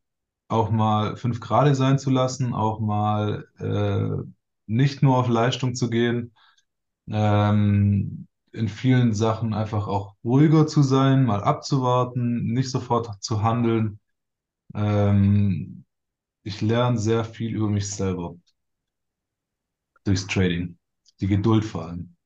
auch 0.49 0.71
mal 0.71 1.17
fünf 1.17 1.41
Grade 1.41 1.75
sein 1.75 1.99
zu 1.99 2.11
lassen, 2.11 2.55
auch 2.55 2.81
mal 2.81 3.47
äh, 3.59 4.25
nicht 4.67 5.03
nur 5.03 5.19
auf 5.19 5.29
Leistung 5.29 5.75
zu 5.75 5.91
gehen, 5.91 6.33
ähm, 7.09 8.29
in 8.53 8.69
vielen 8.69 9.15
Sachen 9.15 9.55
einfach 9.55 9.89
auch 9.89 10.17
ruhiger 10.25 10.67
zu 10.67 10.83
sein, 10.83 11.25
mal 11.27 11.43
abzuwarten, 11.45 12.45
nicht 12.53 12.71
sofort 12.71 13.23
zu 13.23 13.43
handeln. 13.43 14.01
Ähm, 14.75 15.85
ich 16.45 16.61
lerne 16.63 16.99
sehr 16.99 17.25
viel 17.25 17.55
über 17.57 17.69
mich 17.71 17.91
selber 17.91 18.37
durchs 20.05 20.27
Trading, 20.27 20.77
die 21.21 21.29
Geduld 21.29 21.65
vor 21.65 21.85
allem. 21.87 22.17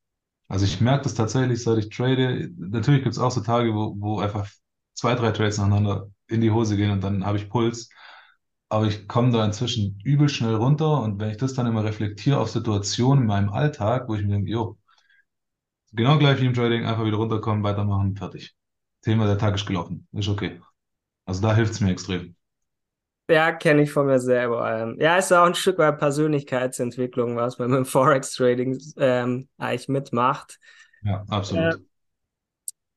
Also 0.53 0.65
ich 0.67 0.81
merke 0.81 1.05
das 1.05 1.15
tatsächlich, 1.15 1.63
seit 1.63 1.79
ich 1.79 1.89
trade. 1.91 2.51
Natürlich 2.59 3.03
gibt 3.03 3.15
es 3.15 3.19
auch 3.21 3.31
so 3.31 3.41
Tage, 3.41 3.75
wo, 3.75 3.95
wo 3.99 4.21
einfach 4.21 4.49
zwei, 4.95 5.15
drei 5.15 5.33
Trades 5.33 5.59
nacheinander 5.59 6.11
in 6.29 6.41
die 6.43 6.51
Hose 6.51 6.77
gehen 6.77 6.91
und 6.91 7.03
dann 7.03 7.25
habe 7.25 7.39
ich 7.39 7.49
Puls. 7.49 7.89
Aber 8.69 8.87
ich 8.87 9.09
komme 9.09 9.33
da 9.33 9.45
inzwischen 9.45 10.01
übel 10.05 10.29
schnell 10.29 10.55
runter 10.57 11.03
und 11.03 11.21
wenn 11.21 11.31
ich 11.31 11.39
das 11.39 11.55
dann 11.55 11.67
immer 11.67 11.85
reflektiere 11.85 12.39
auf 12.41 12.51
Situationen 12.51 13.23
in 13.25 13.29
meinem 13.29 13.51
Alltag, 13.51 14.09
wo 14.09 14.15
ich 14.15 14.23
mir 14.25 14.33
denke, 14.35 14.51
jo, 14.51 14.79
genau 15.93 16.19
gleich 16.19 16.41
wie 16.41 16.47
im 16.47 16.55
Trading, 16.55 16.85
einfach 16.85 17.05
wieder 17.05 17.17
runterkommen, 17.17 17.63
weitermachen, 17.65 18.17
fertig. 18.17 18.55
Thema, 19.03 19.27
der 19.27 19.39
Tag 19.39 19.55
ist 19.55 19.67
gelaufen. 19.67 20.07
Ist 20.13 20.29
okay. 20.29 20.61
Also 21.27 21.43
da 21.43 21.55
hilft 21.57 21.73
es 21.75 21.81
mir 21.83 21.93
extrem. 21.93 22.37
Ja, 23.29 23.53
kenne 23.53 23.83
ich 23.83 23.93
von 23.93 24.07
mir 24.07 24.19
selber. 24.21 24.71
Ähm, 24.83 24.97
ja, 25.01 25.17
ist 25.17 25.33
auch 25.33 25.45
ein 25.47 25.55
Stück 25.55 25.79
weit 25.79 25.99
Persönlichkeitsentwicklung, 25.99 27.37
was 27.37 27.59
man 27.59 27.71
mit 27.71 27.79
dem 27.79 27.87
Forex-Trading 27.87 28.79
ähm, 28.99 29.49
eigentlich 29.59 29.89
mitmacht. 29.89 30.59
Ja, 31.03 31.25
Äh, 31.51 31.73
absolut. 31.73 31.81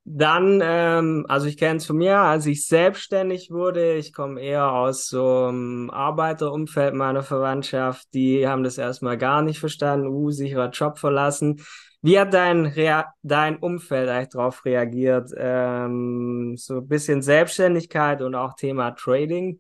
dann, 0.08 0.62
ähm, 0.64 1.26
also 1.30 1.48
ich 1.48 1.58
kenne 1.58 1.78
es 1.78 1.86
von 1.88 1.98
mir, 1.98 2.20
als 2.20 2.46
ich 2.46 2.68
selbstständig 2.68 3.50
wurde, 3.50 3.96
ich 3.96 4.14
komme 4.14 4.40
eher 4.40 4.72
aus 4.72 5.08
so 5.08 5.46
einem 5.48 5.90
Arbeiterumfeld 5.90 6.94
meiner 6.94 7.24
Verwandtschaft, 7.24 8.08
die 8.14 8.48
haben 8.48 8.64
das 8.64 8.78
erstmal 8.78 9.18
gar 9.18 9.42
nicht 9.42 9.60
verstanden, 9.60 10.08
uh, 10.08 10.30
sicherer 10.30 10.70
Job 10.70 11.00
verlassen. 11.00 11.60
Wie 12.04 12.20
hat 12.20 12.36
dein, 12.36 12.68
Rea 12.68 13.06
dein 13.24 13.58
Umfeld 13.58 14.08
eigentlich 14.10 14.30
darauf 14.30 14.64
reagiert? 14.66 15.32
Ähm, 15.36 16.54
so 16.56 16.78
ein 16.78 16.88
bisschen 16.88 17.24
Selbstständigkeit 17.24 18.22
und 18.22 18.36
auch 18.36 18.54
Thema 18.56 18.92
Trading? 18.92 19.60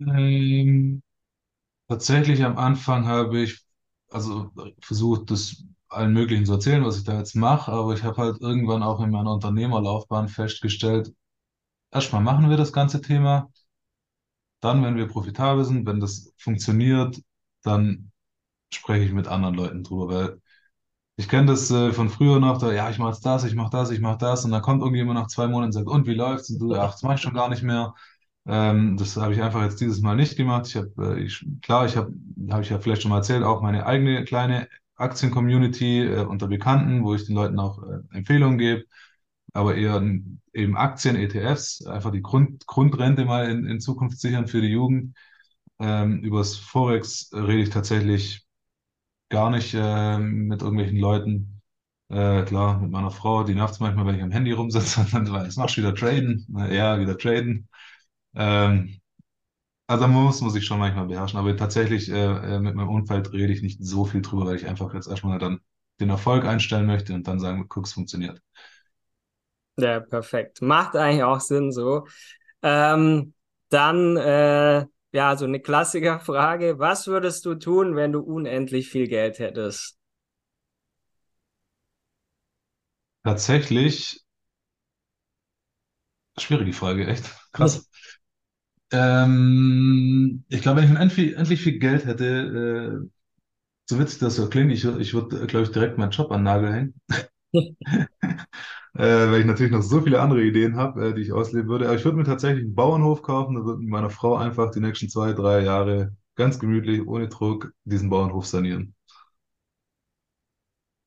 Ähm, 0.00 1.02
tatsächlich 1.88 2.44
am 2.44 2.58
Anfang 2.58 3.06
habe 3.06 3.42
ich 3.42 3.64
also 4.10 4.50
versucht, 4.80 5.30
das 5.30 5.64
allen 5.88 6.12
möglichen 6.12 6.46
zu 6.46 6.54
erzählen, 6.54 6.84
was 6.84 6.98
ich 6.98 7.04
da 7.04 7.18
jetzt 7.18 7.36
mache, 7.36 7.72
aber 7.72 7.94
ich 7.94 8.04
habe 8.04 8.16
halt 8.22 8.40
irgendwann 8.42 8.82
auch 8.82 9.00
in 9.02 9.10
meiner 9.10 9.32
Unternehmerlaufbahn 9.34 10.28
festgestellt, 10.28 11.12
erstmal 11.92 12.22
machen 12.22 12.50
wir 12.50 12.56
das 12.58 12.72
ganze 12.72 13.00
Thema, 13.02 13.50
dann, 14.60 14.82
wenn 14.82 14.96
wir 14.96 15.08
profitabel 15.08 15.64
sind, 15.64 15.86
wenn 15.86 16.00
das 16.00 16.32
funktioniert, 16.38 17.20
dann 17.62 18.10
spreche 18.72 19.06
ich 19.06 19.12
mit 19.12 19.28
anderen 19.28 19.54
Leuten 19.56 19.84
drüber, 19.84 20.08
weil 20.08 20.42
ich 21.16 21.28
kenne 21.28 21.46
das 21.48 21.70
äh, 21.70 21.92
von 21.92 22.10
früher 22.10 22.40
noch, 22.40 22.58
da, 22.58 22.72
ja, 22.72 22.90
ich 22.90 22.98
mache 22.98 23.20
das, 23.22 23.44
ich 23.44 23.54
mache 23.56 23.70
das, 23.70 23.90
ich 23.90 24.00
mache 24.00 24.18
das 24.18 24.44
und 24.44 24.52
dann 24.52 24.62
kommt 24.62 24.82
irgendjemand 24.82 25.18
nach 25.20 25.28
zwei 25.28 25.46
Monaten 25.48 25.66
und 25.68 25.72
sagt, 25.72 25.88
und 25.88 26.06
wie 26.06 26.14
läuft's? 26.14 26.50
Und 26.50 26.60
du, 26.60 26.74
ach, 26.76 26.92
das 26.92 27.02
mache 27.04 27.16
ich 27.16 27.22
schon 27.22 27.34
gar 27.34 27.48
nicht 27.50 27.62
mehr. 27.62 27.94
Ähm, 28.46 28.96
das 28.98 29.16
habe 29.16 29.32
ich 29.34 29.42
einfach 29.42 29.62
jetzt 29.62 29.80
dieses 29.80 30.00
Mal 30.02 30.16
nicht 30.16 30.36
gemacht. 30.36 30.66
Ich 30.68 30.76
habe, 30.76 30.92
äh, 31.16 31.20
ich, 31.24 31.44
klar, 31.62 31.86
ich 31.86 31.96
habe, 31.96 32.12
habe 32.50 32.62
ich 32.62 32.70
ja 32.70 32.78
vielleicht 32.78 33.02
schon 33.02 33.10
mal 33.10 33.18
erzählt, 33.18 33.42
auch 33.42 33.62
meine 33.62 33.86
eigene 33.86 34.24
kleine 34.24 34.68
Aktien-Community 34.96 36.02
äh, 36.02 36.24
unter 36.24 36.46
Bekannten, 36.48 37.04
wo 37.04 37.14
ich 37.14 37.24
den 37.26 37.34
Leuten 37.36 37.58
auch 37.58 37.82
äh, 37.82 38.00
Empfehlungen 38.16 38.58
gebe, 38.58 38.84
aber 39.52 39.76
eher 39.76 40.02
eben 40.52 40.76
Aktien, 40.76 41.16
ETFs, 41.16 41.86
einfach 41.86 42.10
die 42.12 42.22
Grund, 42.22 42.66
Grundrente 42.66 43.24
mal 43.24 43.50
in, 43.50 43.66
in 43.66 43.80
Zukunft 43.80 44.20
sichern 44.20 44.46
für 44.48 44.60
die 44.60 44.68
Jugend. 44.68 45.16
Ähm, 45.80 46.20
übers 46.22 46.56
Forex 46.56 47.30
rede 47.34 47.62
ich 47.62 47.70
tatsächlich 47.70 48.46
gar 49.28 49.50
nicht 49.50 49.74
ähm, 49.76 50.46
mit 50.48 50.62
irgendwelchen 50.62 50.98
Leuten. 50.98 51.62
Äh, 52.10 52.44
klar, 52.44 52.80
mit 52.80 52.90
meiner 52.90 53.10
Frau, 53.10 53.44
die 53.44 53.54
nervt 53.54 53.74
es 53.74 53.80
manchmal, 53.80 54.06
wenn 54.06 54.16
ich 54.16 54.22
am 54.22 54.30
Handy 54.30 54.52
rumsitze 54.52 55.00
und 55.00 55.12
dann, 55.14 55.30
was 55.32 55.56
machst 55.56 55.76
du 55.76 55.80
wieder 55.82 55.94
traden? 55.94 56.44
Na, 56.48 56.70
ja, 56.72 57.00
wieder 57.00 57.18
traden. 57.18 57.68
Ähm, 58.36 59.00
also 59.86 60.08
man 60.08 60.24
muss, 60.24 60.40
muss 60.42 60.56
ich 60.56 60.66
schon 60.66 60.78
manchmal 60.80 61.06
beherrschen, 61.06 61.38
aber 61.38 61.56
tatsächlich 61.56 62.10
äh, 62.10 62.14
äh, 62.56 62.60
mit 62.60 62.74
meinem 62.76 62.88
Umfeld 62.90 63.32
rede 63.32 63.52
ich 63.52 63.62
nicht 63.62 63.84
so 63.84 64.04
viel 64.04 64.22
drüber, 64.22 64.46
weil 64.46 64.56
ich 64.56 64.66
einfach 64.68 64.94
jetzt 64.94 65.08
erstmal 65.08 65.38
dann 65.38 65.60
den 66.00 66.10
Erfolg 66.10 66.44
einstellen 66.44 66.86
möchte 66.86 67.14
und 67.14 67.28
dann 67.28 67.40
sagen, 67.40 67.66
guck, 67.68 67.86
es 67.86 67.92
funktioniert. 67.94 68.40
Ja, 69.76 70.00
perfekt. 70.00 70.62
Macht 70.62 70.94
eigentlich 70.96 71.24
auch 71.24 71.40
Sinn 71.40 71.72
so. 71.72 72.06
Ähm, 72.62 73.34
dann, 73.70 74.16
äh, 74.16 74.86
ja, 75.12 75.36
so 75.36 75.44
eine 75.46 75.60
Klassikerfrage. 75.60 76.78
Was 76.78 77.06
würdest 77.08 77.44
du 77.46 77.54
tun, 77.56 77.96
wenn 77.96 78.12
du 78.12 78.20
unendlich 78.20 78.88
viel 78.90 79.08
Geld 79.08 79.38
hättest? 79.40 79.98
Tatsächlich, 83.22 84.24
schwierige 86.38 86.72
Frage, 86.72 87.06
echt 87.06 87.24
krass. 87.52 87.88
Ähm, 88.94 90.44
ich 90.48 90.62
glaube, 90.62 90.78
wenn 90.78 90.84
ich 90.86 90.90
unendlich, 90.92 91.36
endlich 91.36 91.60
viel 91.62 91.78
Geld 91.78 92.06
hätte, 92.06 93.02
äh, 93.04 93.08
so 93.88 93.98
witzig 93.98 94.20
das 94.20 94.36
so 94.36 94.48
klingt, 94.50 94.72
ich, 94.72 94.84
ich 94.84 95.14
würde, 95.14 95.46
glaube 95.48 95.64
ich, 95.66 95.72
direkt 95.72 95.98
meinen 95.98 96.12
Job 96.12 96.32
an 96.32 96.42
Nagel 96.44 96.72
hängen. 96.72 96.94
Äh, 98.96 99.02
weil 99.30 99.40
ich 99.40 99.46
natürlich 99.46 99.72
noch 99.72 99.82
so 99.82 100.00
viele 100.02 100.20
andere 100.20 100.42
Ideen 100.42 100.76
habe, 100.76 101.08
äh, 101.10 101.14
die 101.14 101.22
ich 101.22 101.32
ausleben 101.32 101.68
würde. 101.68 101.86
Aber 101.86 101.96
ich 101.96 102.04
würde 102.04 102.16
mir 102.16 102.24
tatsächlich 102.24 102.64
einen 102.64 102.74
Bauernhof 102.74 103.22
kaufen 103.22 103.56
und 103.56 103.64
würde 103.66 103.80
mit 103.80 103.88
meiner 103.90 104.10
Frau 104.10 104.36
einfach 104.36 104.70
die 104.70 104.80
nächsten 104.80 105.08
zwei, 105.08 105.32
drei 105.32 105.60
Jahre 105.64 106.16
ganz 106.36 106.58
gemütlich, 106.60 107.06
ohne 107.06 107.28
Druck, 107.28 107.72
diesen 107.84 108.10
Bauernhof 108.10 108.46
sanieren. 108.46 108.94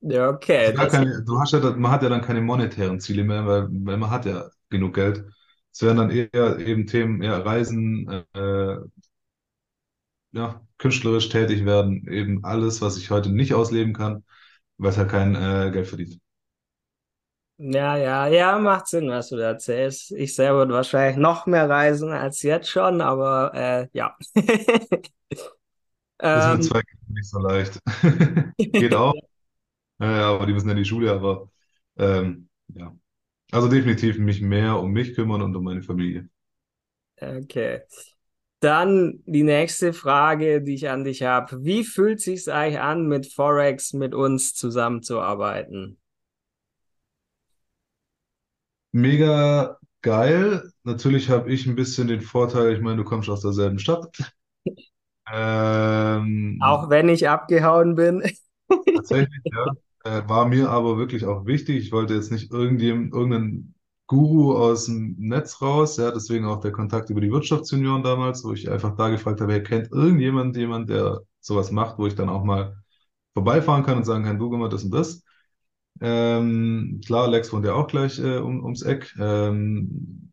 Ja, 0.02 0.30
okay, 0.30 0.74
keine, 0.88 1.24
du 1.24 1.40
hast 1.40 1.54
ja, 1.54 1.60
man 1.76 1.92
hat 1.92 2.04
ja 2.04 2.10
dann 2.10 2.22
keine 2.22 2.42
monetären 2.42 3.00
Ziele 3.00 3.24
mehr, 3.24 3.46
weil, 3.46 3.68
weil 3.72 3.98
man 3.98 4.10
hat 4.12 4.26
ja 4.26 4.50
genug 4.70 4.96
Geld. 4.96 5.26
Es 5.78 5.84
wären 5.84 5.98
dann 5.98 6.10
eher 6.10 6.58
eben 6.60 6.88
Themen, 6.88 7.22
eher 7.22 7.46
Reisen, 7.46 8.08
äh, 8.34 8.78
ja, 10.32 10.62
künstlerisch 10.78 11.30
tätig 11.30 11.66
werden, 11.66 12.08
eben 12.08 12.44
alles, 12.44 12.82
was 12.82 12.98
ich 12.98 13.10
heute 13.12 13.30
nicht 13.32 13.54
ausleben 13.54 13.94
kann, 13.94 14.24
weil 14.78 14.92
es 14.92 14.98
halt 14.98 15.10
kein 15.10 15.36
äh, 15.36 15.72
Geld 15.72 15.88
verdient. 15.88 16.20
ja, 17.58 17.98
ja, 17.98 18.28
ja, 18.28 18.60
macht 18.60 18.88
Sinn, 18.88 19.10
was 19.10 19.30
du 19.30 19.38
da 19.38 19.46
erzählst. 19.50 20.12
Ich 20.12 20.36
selber 20.36 20.60
würde 20.60 20.74
wahrscheinlich 20.76 21.18
noch 21.18 21.46
mehr 21.48 21.70
reisen 21.70 22.12
als 22.12 22.42
jetzt 22.44 22.70
schon, 22.70 23.02
aber 23.02 23.54
äh, 23.56 23.88
ja. 23.94 24.16
Ist 26.34 26.48
mit 26.48 26.64
Ähm, 26.64 26.64
zwei 26.64 26.82
Kindern 26.82 27.14
nicht 27.14 27.30
so 27.30 27.40
leicht. 27.40 27.80
Geht 28.78 28.94
auch. 28.94 29.14
Ja, 30.00 30.32
aber 30.36 30.46
die 30.48 30.54
müssen 30.54 30.68
ja 30.68 30.74
in 30.74 30.80
die 30.80 30.86
Schule, 30.86 31.12
aber 31.14 31.50
ähm, 31.98 32.50
ja. 32.70 32.96
Also 33.52 33.68
definitiv 33.68 34.18
mich 34.20 34.42
mehr 34.42 34.80
um 34.80 34.92
mich 34.94 35.14
kümmern 35.14 35.42
und 35.42 35.54
um 35.56 35.64
meine 35.66 35.84
Familie. 35.84 36.30
okay. 37.22 37.82
Dann 38.62 39.24
die 39.26 39.44
nächste 39.44 39.94
Frage, 39.94 40.62
die 40.64 40.76
ich 40.76 40.90
an 40.90 41.04
dich 41.04 41.24
habe. 41.24 41.64
Wie 41.66 41.84
fühlt 41.84 42.22
sich's 42.22 42.48
eigentlich 42.48 42.80
an, 42.80 43.08
mit 43.08 43.32
Forex 43.34 43.94
mit 43.94 44.16
uns 44.16 44.54
zusammenzuarbeiten? 44.56 46.00
Mega 48.92 49.78
geil. 50.02 50.72
Natürlich 50.84 51.30
habe 51.30 51.52
ich 51.52 51.66
ein 51.68 51.76
bisschen 51.76 52.08
den 52.08 52.22
Vorteil, 52.22 52.74
ich 52.74 52.82
meine, 52.82 52.98
du 52.98 53.04
kommst 53.04 53.30
aus 53.30 53.42
derselben 53.42 53.80
Stadt. 53.80 54.16
Auch 56.60 56.90
Ähm, 56.90 56.90
wenn 56.90 57.10
ich 57.10 57.28
abgehauen 57.30 57.96
bin. 57.96 58.24
tatsächlich, 58.94 59.44
ja. 59.52 59.72
Äh, 60.08 60.28
war 60.30 60.48
mir 60.48 60.70
aber 60.70 60.98
wirklich 60.98 61.26
auch 61.26 61.46
wichtig. 61.46 61.78
Ich 61.86 61.92
wollte 61.92 62.14
jetzt 62.16 62.32
nicht 62.32 62.52
irgendeinen 62.52 63.74
Guru 64.08 64.56
aus 64.58 64.86
dem 64.86 65.16
Netz 65.20 65.62
raus, 65.62 65.98
ja, 65.98 66.12
deswegen 66.12 66.46
auch 66.46 66.62
der 66.62 66.72
Kontakt 66.72 67.10
über 67.10 67.20
die 67.22 67.32
Wirtschaftsjunioren 67.32 68.04
damals, 68.04 68.44
wo 68.44 68.54
ich 68.54 68.70
einfach 68.70 68.96
da 68.96 69.10
gefragt 69.10 69.42
habe, 69.42 69.52
wer 69.54 69.64
kennt 69.64 69.92
irgendjemand, 69.92 70.56
jemand, 70.56 70.90
der 70.90 71.22
sowas 71.42 71.72
macht, 71.72 71.98
wo 72.00 72.08
ich 72.08 72.16
dann 72.16 72.30
auch 72.30 72.44
mal 72.44 72.78
vorbeifahren 73.34 73.84
kann 73.86 73.98
und 73.98 74.06
sagen 74.06 74.24
kann, 74.26 74.40
du, 74.40 74.50
guck 74.50 74.60
mal, 74.60 74.70
das 74.70 74.84
und 74.86 74.92
das. 74.92 75.24
Ähm, 76.02 77.02
klar, 77.06 77.28
Lex 77.30 77.52
wohnt 77.54 77.66
ja 77.66 77.74
auch 77.74 77.88
gleich 77.88 78.20
äh, 78.20 78.38
um, 78.38 78.64
ums 78.64 78.84
Eck. 78.84 79.16
Ähm, 79.20 80.32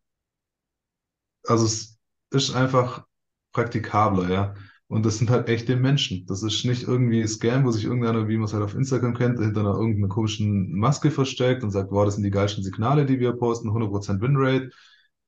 also 1.47 1.65
es 1.67 1.99
ist 2.31 2.55
einfach 2.55 3.05
praktikabler, 3.53 4.29
ja. 4.31 4.55
Und 4.95 5.05
das 5.05 5.19
sind 5.19 5.29
halt 5.29 5.49
echte 5.49 5.75
Menschen. 5.75 6.25
Das 6.27 6.45
ist 6.45 6.65
nicht 6.65 6.85
irgendwie 6.85 7.27
Scam, 7.27 7.65
wo 7.65 7.73
sich 7.73 7.83
irgendeiner, 7.83 8.29
wie 8.29 8.37
man 8.37 8.45
es 8.45 8.53
halt 8.53 8.63
auf 8.63 8.77
Instagram 8.77 9.15
kennt, 9.15 9.41
hinter 9.41 9.59
einer 9.63 9.75
irgendeiner 9.75 10.07
komischen 10.07 10.73
Maske 10.79 11.11
versteckt 11.11 11.65
und 11.65 11.73
sagt, 11.73 11.91
wow, 11.91 12.05
das 12.05 12.15
sind 12.15 12.23
die 12.23 12.31
geilsten 12.31 12.63
Signale, 12.63 13.05
die 13.05 13.19
wir 13.19 13.33
posten, 13.33 13.73
100% 13.73 14.21
Winrate. 14.21 14.71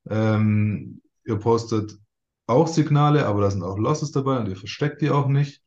Ähm, 0.08 1.02
ihr 1.25 1.35
postet 1.38 1.99
auch 2.46 2.68
Signale, 2.68 3.26
aber 3.26 3.40
da 3.40 3.50
sind 3.50 3.64
auch 3.64 3.76
Losses 3.76 4.12
dabei 4.12 4.38
und 4.38 4.49
ihr 4.49 4.54
versteckt 4.54 5.02
die 5.02 5.11
auch 5.11 5.26
nicht. 5.26 5.62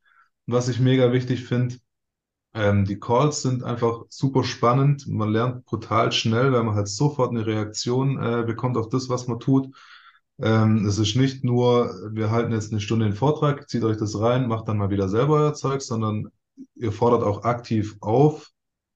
Was 0.46 0.70
ich 0.70 0.80
mega 0.80 1.12
wichtig 1.12 1.44
finde, 1.44 1.76
ähm, 2.54 2.86
die 2.86 3.02
Calls 3.02 3.42
sind 3.42 3.64
einfach 3.64 4.06
super 4.08 4.46
spannend. 4.46 5.08
Man 5.10 5.30
lernt 5.30 5.66
brutal 5.66 6.14
schnell, 6.14 6.54
weil 6.54 6.64
man 6.64 6.76
halt 6.76 6.88
sofort 6.88 7.32
eine 7.32 7.46
Reaktion 7.46 8.18
äh, 8.18 8.44
bekommt 8.46 8.78
auf 8.78 8.88
das, 8.88 9.10
was 9.10 9.28
man 9.28 9.42
tut. 9.42 9.76
Ähm, 10.42 10.86
es 10.86 10.98
ist 10.98 11.16
nicht 11.16 11.44
nur, 11.44 11.94
wir 12.14 12.32
halten 12.32 12.54
jetzt 12.54 12.72
eine 12.72 12.80
Stunde 12.82 13.06
den 13.06 13.16
Vortrag, 13.16 13.70
zieht 13.70 13.84
euch 13.84 13.98
das 13.98 14.20
rein, 14.20 14.48
macht 14.48 14.68
dann 14.68 14.78
mal 14.78 14.90
wieder 14.90 15.10
selber 15.10 15.36
euer 15.36 15.54
Zeug, 15.54 15.82
sondern 15.82 16.30
ihr 16.76 16.92
fordert 16.92 17.24
auch 17.24 17.44
aktiv 17.44 17.98
auf, 18.00 18.50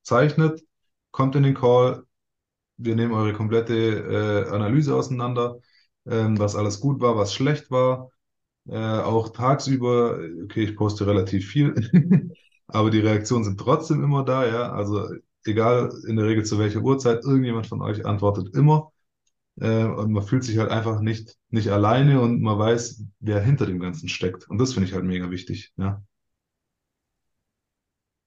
zeichnet, 0.04 0.62
kommt 1.12 1.36
in 1.36 1.44
den 1.44 1.54
Call, 1.56 2.04
wir 2.78 2.96
nehmen 2.96 3.14
eure 3.14 3.34
komplette 3.34 3.76
äh, 4.50 4.54
Analyse 4.54 4.96
auseinander, 4.96 5.60
ähm, 6.06 6.40
was 6.40 6.56
alles 6.56 6.80
gut 6.80 7.02
war, 7.02 7.18
was 7.18 7.34
schlecht 7.34 7.72
war. 7.72 8.10
Äh, 8.68 8.78
auch 8.78 9.30
tagsüber, 9.30 10.20
okay, 10.46 10.64
ich 10.64 10.76
poste 10.78 11.06
relativ 11.08 11.50
viel, 11.50 11.76
aber 12.68 12.92
die 12.92 13.00
Reaktionen 13.00 13.44
sind 13.44 13.60
trotzdem 13.60 14.04
immer 14.04 14.24
da, 14.24 14.48
ja. 14.48 14.72
Also 14.72 15.10
egal 15.46 15.92
in 16.08 16.16
der 16.16 16.26
Regel 16.28 16.46
zu 16.46 16.60
welcher 16.60 16.82
Uhrzeit, 16.82 17.26
irgendjemand 17.26 17.68
von 17.68 17.82
euch 17.82 18.06
antwortet 18.06 18.56
immer. 18.56 18.93
Äh, 19.60 19.86
und 19.86 20.12
man 20.12 20.24
fühlt 20.24 20.44
sich 20.44 20.58
halt 20.58 20.72
einfach 20.72 21.00
nicht, 21.02 21.38
nicht 21.50 21.70
alleine 21.70 22.22
und 22.22 22.42
man 22.42 22.58
weiß, 22.58 23.04
wer 23.20 23.42
hinter 23.42 23.66
dem 23.66 23.80
Ganzen 23.80 24.10
steckt. 24.10 24.50
Und 24.50 24.58
das 24.60 24.74
finde 24.74 24.88
ich 24.90 24.94
halt 24.96 25.06
mega 25.06 25.30
wichtig, 25.30 25.74
ja. 25.78 26.04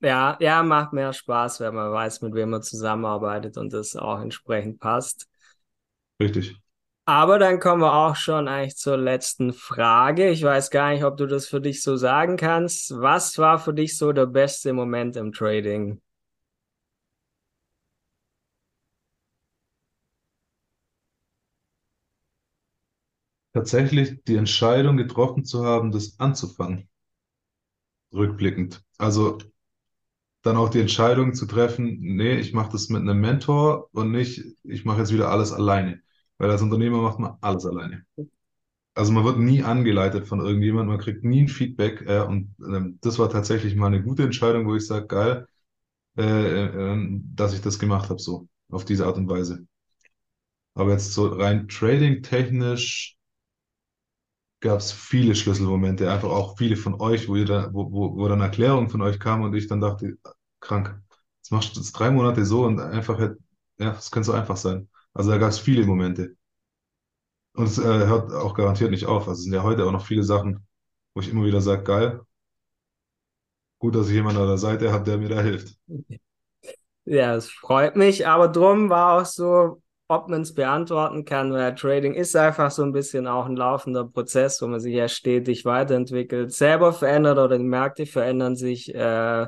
Ja, 0.01 0.37
ja, 0.41 0.63
macht 0.63 0.93
mehr 0.93 1.13
Spaß, 1.13 1.61
wenn 1.61 1.75
man 1.75 1.91
weiß, 1.93 2.21
mit 2.21 2.35
wem 2.35 2.51
man 2.51 2.63
zusammenarbeitet 2.63 3.57
und 3.57 3.73
das 3.73 3.97
auch 3.97 4.21
entsprechend 4.21 4.79
passt. 4.79 5.27
Richtig. 6.21 6.57
Aber 7.05 7.39
dann 7.39 7.61
kommen 7.61 7.83
wir 7.83 7.93
auch 7.95 8.17
schon 8.17 8.49
eigentlich 8.49 8.77
zur 8.77 8.97
letzten 8.97 9.53
Frage. 9.53 10.29
Ich 10.31 10.43
weiß 10.43 10.71
gar 10.71 10.91
nicht, 10.91 11.05
ob 11.05 11.17
du 11.17 11.27
das 11.27 11.47
für 11.47 11.61
dich 11.61 11.83
so 11.83 11.97
sagen 11.97 12.37
kannst. 12.37 12.91
Was 13.01 13.39
war 13.39 13.59
für 13.59 13.73
dich 13.75 13.97
so 13.97 14.13
der 14.13 14.27
beste 14.27 14.73
Moment 14.73 15.17
im 15.17 15.33
Trading? 15.33 16.01
Tatsächlich 23.57 24.23
die 24.23 24.37
Entscheidung 24.37 24.97
getroffen 24.97 25.45
zu 25.45 25.65
haben, 25.65 25.91
das 25.91 26.21
anzufangen, 26.21 26.89
rückblickend. 28.13 28.83
Also 28.99 29.39
dann 30.43 30.57
auch 30.57 30.69
die 30.69 30.81
Entscheidung 30.81 31.35
zu 31.35 31.47
treffen, 31.47 31.99
nee, 32.01 32.37
ich 32.39 32.53
mache 32.53 32.71
das 32.73 32.89
mit 32.89 33.03
einem 33.03 33.21
Mentor 33.21 33.89
und 33.93 34.13
nicht, 34.13 34.43
ich 34.63 34.85
mache 34.85 35.01
jetzt 35.01 35.13
wieder 35.13 35.31
alles 35.31 35.53
alleine. 35.53 36.01
Weil 36.39 36.51
als 36.51 36.63
Unternehmer 36.63 37.01
macht 37.03 37.19
man 37.19 37.37
alles 37.41 37.67
alleine. 37.67 38.05
Also 38.95 39.13
man 39.13 39.25
wird 39.25 39.39
nie 39.39 39.63
angeleitet 39.63 40.27
von 40.29 40.41
irgendjemandem, 40.41 40.89
man 40.97 41.01
kriegt 41.01 41.25
nie 41.25 41.43
ein 41.45 41.49
Feedback. 41.49 42.03
Äh, 42.07 42.23
und 42.23 42.55
äh, 42.61 42.93
das 43.03 43.19
war 43.19 43.31
tatsächlich 43.31 43.77
mal 43.77 43.89
eine 43.89 44.03
gute 44.03 44.25
Entscheidung, 44.25 44.67
wo 44.67 44.77
ich 44.77 44.87
sage, 44.87 45.07
geil, 45.07 45.49
äh, 46.19 46.23
äh, 46.25 46.93
ähm, 46.93 47.25
dass 47.35 47.55
ich 47.55 47.63
das 47.63 47.79
gemacht 47.79 48.11
habe, 48.11 48.21
so, 48.21 48.49
auf 48.71 48.85
diese 48.87 49.07
Art 49.07 49.19
und 49.19 49.29
Weise. 49.29 49.67
Aber 50.75 50.93
jetzt 50.93 51.13
so 51.13 51.27
rein 51.27 51.67
trading-technisch 51.69 53.16
gab 54.61 54.79
es 54.81 54.93
viele 54.93 55.35
Schlüsselmomente, 55.35 56.11
einfach 56.11 56.31
auch 56.31 56.57
viele 56.59 56.77
von 56.77 57.01
euch, 57.01 57.29
wo, 57.29 57.37
ihr 57.37 57.45
da, 57.47 57.73
wo, 57.73 57.91
wo, 57.93 58.17
wo 58.17 58.29
dann 58.29 58.41
Erklärungen 58.41 58.89
von 58.91 59.03
euch 59.03 59.19
kamen 59.21 59.45
und 59.45 59.55
ich 59.55 59.69
dann 59.69 59.81
dachte, 59.81 60.17
krank, 60.61 61.01
jetzt 61.39 61.53
machst 61.53 61.77
du 61.77 61.81
das 61.81 61.93
drei 61.93 62.11
Monate 62.11 62.45
so 62.45 62.65
und 62.65 62.81
einfach, 62.81 63.19
ja, 63.21 63.35
das 63.79 64.11
könnte 64.11 64.27
so 64.27 64.33
einfach 64.33 64.57
sein. 64.57 64.89
Also 65.15 65.31
da 65.31 65.39
gab 65.39 65.51
es 65.51 65.59
viele 65.59 65.87
Momente. 65.87 66.37
Und 67.55 67.65
es 67.67 67.79
äh, 67.79 67.83
hört 67.83 68.33
auch 68.33 68.55
garantiert 68.55 68.91
nicht 68.93 69.07
auf. 69.07 69.23
Also 69.29 69.39
es 69.39 69.45
sind 69.45 69.53
ja 69.55 69.63
heute 69.65 69.85
auch 69.87 69.93
noch 69.93 70.07
viele 70.07 70.23
Sachen, 70.23 70.65
wo 71.15 71.21
ich 71.21 71.29
immer 71.31 71.45
wieder 71.45 71.61
sage, 71.61 71.83
geil, 71.85 72.21
gut, 73.79 73.95
dass 73.95 74.09
ich 74.09 74.15
jemanden 74.15 74.41
an 74.43 74.49
der 74.49 74.59
Seite 74.59 74.93
habe, 74.93 75.05
der 75.05 75.19
mir 75.19 75.29
da 75.31 75.41
hilft. 75.43 75.77
Ja, 77.05 77.37
es 77.37 77.51
freut 77.51 77.97
mich, 77.97 78.27
aber 78.27 78.49
drum 78.49 78.91
war 78.91 79.21
auch 79.21 79.27
so, 79.27 79.81
ob 80.09 80.29
man 80.29 80.43
es 80.43 80.55
beantworten 80.55 81.25
kann, 81.25 81.53
weil 81.53 81.75
Trading 81.75 82.15
ist 82.15 82.37
einfach 82.37 82.71
so 82.71 82.83
ein 82.83 82.93
bisschen 82.93 83.27
auch 83.27 83.47
ein 83.47 83.57
laufender 83.57 84.05
Prozess, 84.05 84.63
wo 84.63 84.67
man 84.67 84.81
sich 84.81 84.95
ja 84.95 85.09
stetig 85.09 85.65
weiterentwickelt, 85.65 86.53
selber 86.53 86.93
verändert 86.93 87.39
oder 87.39 87.59
die 87.59 87.65
Märkte 87.65 88.07
verändern 88.07 88.57
sich. 88.57 88.95
Äh, 88.95 89.47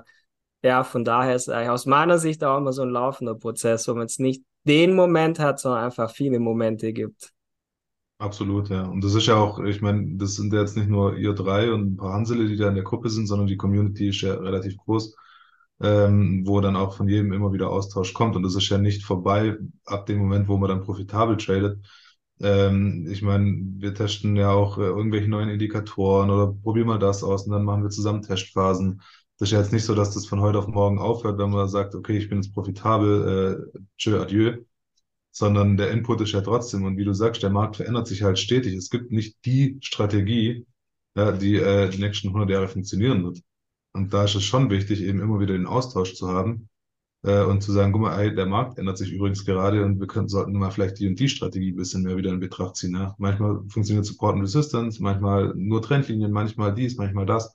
ja, 0.63 0.83
von 0.83 1.05
daher 1.05 1.37
ist 1.37 1.49
eigentlich 1.49 1.71
aus 1.71 1.87
meiner 1.87 2.19
Sicht 2.19 2.43
auch 2.43 2.59
immer 2.59 2.73
so 2.73 2.83
ein 2.83 2.91
laufender 2.91 3.37
Prozess, 3.37 3.87
wo 3.87 3.93
man 3.93 4.03
jetzt 4.03 4.19
nicht 4.19 4.43
den 4.67 4.95
Moment 4.95 5.39
hat, 5.39 5.61
sondern 5.61 5.85
einfach 5.85 6.11
viele 6.11 6.41
Momente 6.41 6.93
gibt. 6.93 7.33
Absolut, 8.19 8.69
ja. 8.69 8.83
Und 8.83 9.05
das 9.05 9.15
ist 9.15 9.27
ja 9.27 9.37
auch, 9.37 9.61
ich 9.61 9.81
meine, 9.81 10.17
das 10.17 10.35
sind 10.35 10.53
ja 10.53 10.61
jetzt 10.61 10.77
nicht 10.77 10.89
nur 10.89 11.17
ihr 11.17 11.35
drei 11.35 11.73
und 11.73 11.93
ein 11.93 11.97
paar 11.97 12.15
Hansele, 12.15 12.49
die 12.49 12.57
da 12.57 12.69
in 12.69 12.75
der 12.75 12.83
Gruppe 12.83 13.11
sind, 13.11 13.29
sondern 13.29 13.47
die 13.47 13.57
Community 13.57 14.09
ist 14.09 14.23
ja 14.23 14.35
relativ 14.35 14.77
groß, 14.79 15.15
ähm, 15.81 16.47
wo 16.47 16.61
dann 16.61 16.77
auch 16.77 16.97
von 16.97 17.09
jedem 17.09 17.33
immer 17.33 17.53
wieder 17.53 17.71
Austausch 17.71 18.15
kommt. 18.15 18.37
Und 18.37 18.43
das 18.43 18.57
ist 18.57 18.69
ja 18.69 18.79
nicht 18.79 19.05
vorbei 19.05 19.57
ab 19.85 20.07
dem 20.07 20.19
Moment, 20.19 20.49
wo 20.49 20.57
man 20.57 20.69
dann 20.69 20.83
profitabel 20.83 21.37
tradet. 21.37 21.87
Ähm, 22.41 23.09
ich 23.11 23.23
meine, 23.23 23.57
wir 23.79 23.95
testen 23.95 24.37
ja 24.37 24.51
auch 24.51 24.79
äh, 24.79 24.83
irgendwelche 24.83 25.29
neuen 25.29 25.49
Indikatoren 25.51 26.31
oder 26.31 26.53
probieren 26.53 26.87
mal 26.87 26.99
das 26.99 27.23
aus 27.25 27.47
und 27.47 27.53
dann 27.53 27.65
machen 27.65 27.83
wir 27.83 27.91
zusammen 27.91 28.23
Testphasen. 28.23 29.03
Das 29.39 29.49
ist 29.49 29.53
ja 29.53 29.61
jetzt 29.61 29.73
nicht 29.73 29.85
so, 29.85 29.95
dass 29.95 30.15
das 30.15 30.27
von 30.27 30.41
heute 30.41 30.59
auf 30.59 30.67
morgen 30.69 30.99
aufhört, 30.99 31.39
wenn 31.39 31.51
man 31.51 31.69
sagt, 31.69 31.95
okay, 31.95 32.17
ich 32.19 32.29
bin 32.29 32.39
jetzt 32.43 32.55
profitabel, 32.55 33.71
äh, 33.75 33.81
tschö, 33.97 34.21
adieu, 34.21 34.59
sondern 35.33 35.77
der 35.77 35.91
Input 35.91 36.21
ist 36.23 36.33
ja 36.33 36.41
trotzdem. 36.41 36.85
Und 36.85 36.97
wie 36.97 37.05
du 37.05 37.15
sagst, 37.15 37.43
der 37.43 37.51
Markt 37.51 37.77
verändert 37.77 38.07
sich 38.09 38.23
halt 38.23 38.39
stetig. 38.39 38.75
Es 38.75 38.91
gibt 38.91 39.13
nicht 39.13 39.39
die 39.45 39.79
Strategie, 39.83 40.67
ja, 41.17 41.33
die 41.33 41.57
äh, 41.57 41.89
die 41.91 41.99
nächsten 42.01 42.29
100 42.29 42.51
Jahre 42.51 42.69
funktionieren 42.69 43.25
wird. 43.25 43.41
Und 43.99 44.15
da 44.15 44.25
ist 44.25 44.37
es 44.37 44.45
schon 44.45 44.71
wichtig, 44.71 45.03
eben 45.03 45.21
immer 45.21 45.41
wieder 45.41 45.55
den 45.55 45.67
Austausch 45.67 46.15
zu 46.15 46.29
haben 46.29 46.69
äh, 47.25 47.43
und 47.43 47.63
zu 47.63 47.73
sagen, 47.73 47.93
guck 47.93 48.03
mal, 48.03 48.17
ey, 48.21 48.33
der 48.35 48.47
Markt 48.47 48.79
ändert 48.79 48.97
sich 48.97 49.13
übrigens 49.13 49.45
gerade 49.45 49.85
und 49.85 49.99
wir 49.99 50.07
können, 50.07 50.29
sollten 50.29 50.53
mal 50.53 50.71
vielleicht 50.71 51.01
die 51.01 51.09
und 51.09 51.19
die 51.19 51.29
Strategie 51.29 51.73
ein 51.73 51.77
bisschen 51.77 52.05
mehr 52.05 52.17
wieder 52.17 52.31
in 52.31 52.39
Betracht 52.39 52.77
ziehen. 52.77 52.95
Ja? 52.95 53.17
Manchmal 53.19 53.61
funktioniert 53.69 54.07
Support 54.07 54.37
und 54.37 54.43
Resistance, 54.43 55.03
manchmal 55.03 55.53
nur 55.57 55.83
Trendlinien, 55.83 56.31
manchmal 56.31 56.75
dies, 56.75 56.97
manchmal 56.97 57.27
das. 57.27 57.55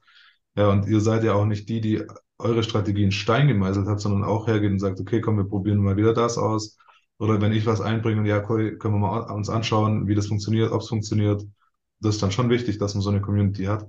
Ja, 0.56 0.70
und 0.70 0.86
ihr 0.88 1.00
seid 1.00 1.24
ja 1.24 1.34
auch 1.34 1.46
nicht 1.46 1.70
die, 1.70 1.80
die 1.82 2.04
eure 2.38 2.64
Strategie 2.64 3.04
in 3.04 3.12
Stein 3.14 3.48
gemeißelt 3.48 3.88
hat, 3.88 4.02
sondern 4.02 4.26
auch 4.26 4.48
hergeht 4.48 4.72
und 4.72 4.80
sagt, 4.80 5.00
okay, 5.00 5.22
komm, 5.22 5.38
wir 5.38 5.46
probieren 5.46 5.80
mal 5.80 5.96
wieder 5.98 6.14
das 6.14 6.38
aus. 6.38 6.78
Oder 7.20 7.40
wenn 7.42 7.54
ich 7.54 7.66
was 7.66 7.80
einbringe 7.80 8.20
und 8.20 8.26
ja, 8.26 8.42
können 8.42 8.80
wir 8.80 8.90
mal 8.90 9.20
uns 9.32 9.50
anschauen, 9.50 10.08
wie 10.08 10.16
das 10.16 10.28
funktioniert, 10.28 10.72
ob 10.72 10.82
es 10.82 10.90
funktioniert. 10.90 11.44
Das 12.02 12.16
ist 12.16 12.24
dann 12.24 12.32
schon 12.32 12.50
wichtig, 12.50 12.80
dass 12.80 12.96
man 12.96 13.02
so 13.02 13.10
eine 13.12 13.22
Community 13.22 13.64
hat. 13.66 13.88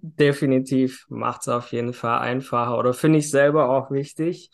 Definitiv 0.00 1.06
macht 1.08 1.42
es 1.42 1.48
auf 1.48 1.72
jeden 1.72 1.92
Fall 1.92 2.20
einfacher 2.20 2.78
oder 2.78 2.94
finde 2.94 3.18
ich 3.18 3.30
selber 3.30 3.68
auch 3.68 3.90
wichtig. 3.90 4.50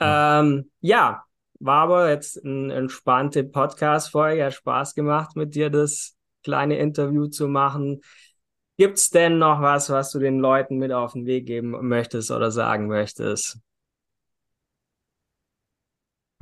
Ja, 0.00 0.40
ähm, 0.40 0.70
ja 0.80 1.24
war 1.60 1.82
aber 1.82 2.10
jetzt 2.10 2.44
eine 2.44 2.74
entspannte 2.74 3.44
Podcast-Folge. 3.44 4.44
Hat 4.44 4.54
Spaß 4.54 4.94
gemacht, 4.94 5.36
mit 5.36 5.54
dir 5.54 5.70
das 5.70 6.16
kleine 6.42 6.78
Interview 6.78 7.26
zu 7.28 7.46
machen. 7.46 8.00
Gibt 8.76 8.98
es 8.98 9.10
denn 9.10 9.38
noch 9.38 9.60
was, 9.60 9.90
was 9.90 10.10
du 10.10 10.18
den 10.18 10.40
Leuten 10.40 10.78
mit 10.78 10.92
auf 10.92 11.12
den 11.12 11.24
Weg 11.24 11.46
geben 11.46 11.70
möchtest 11.86 12.30
oder 12.30 12.50
sagen 12.50 12.88
möchtest? 12.88 13.58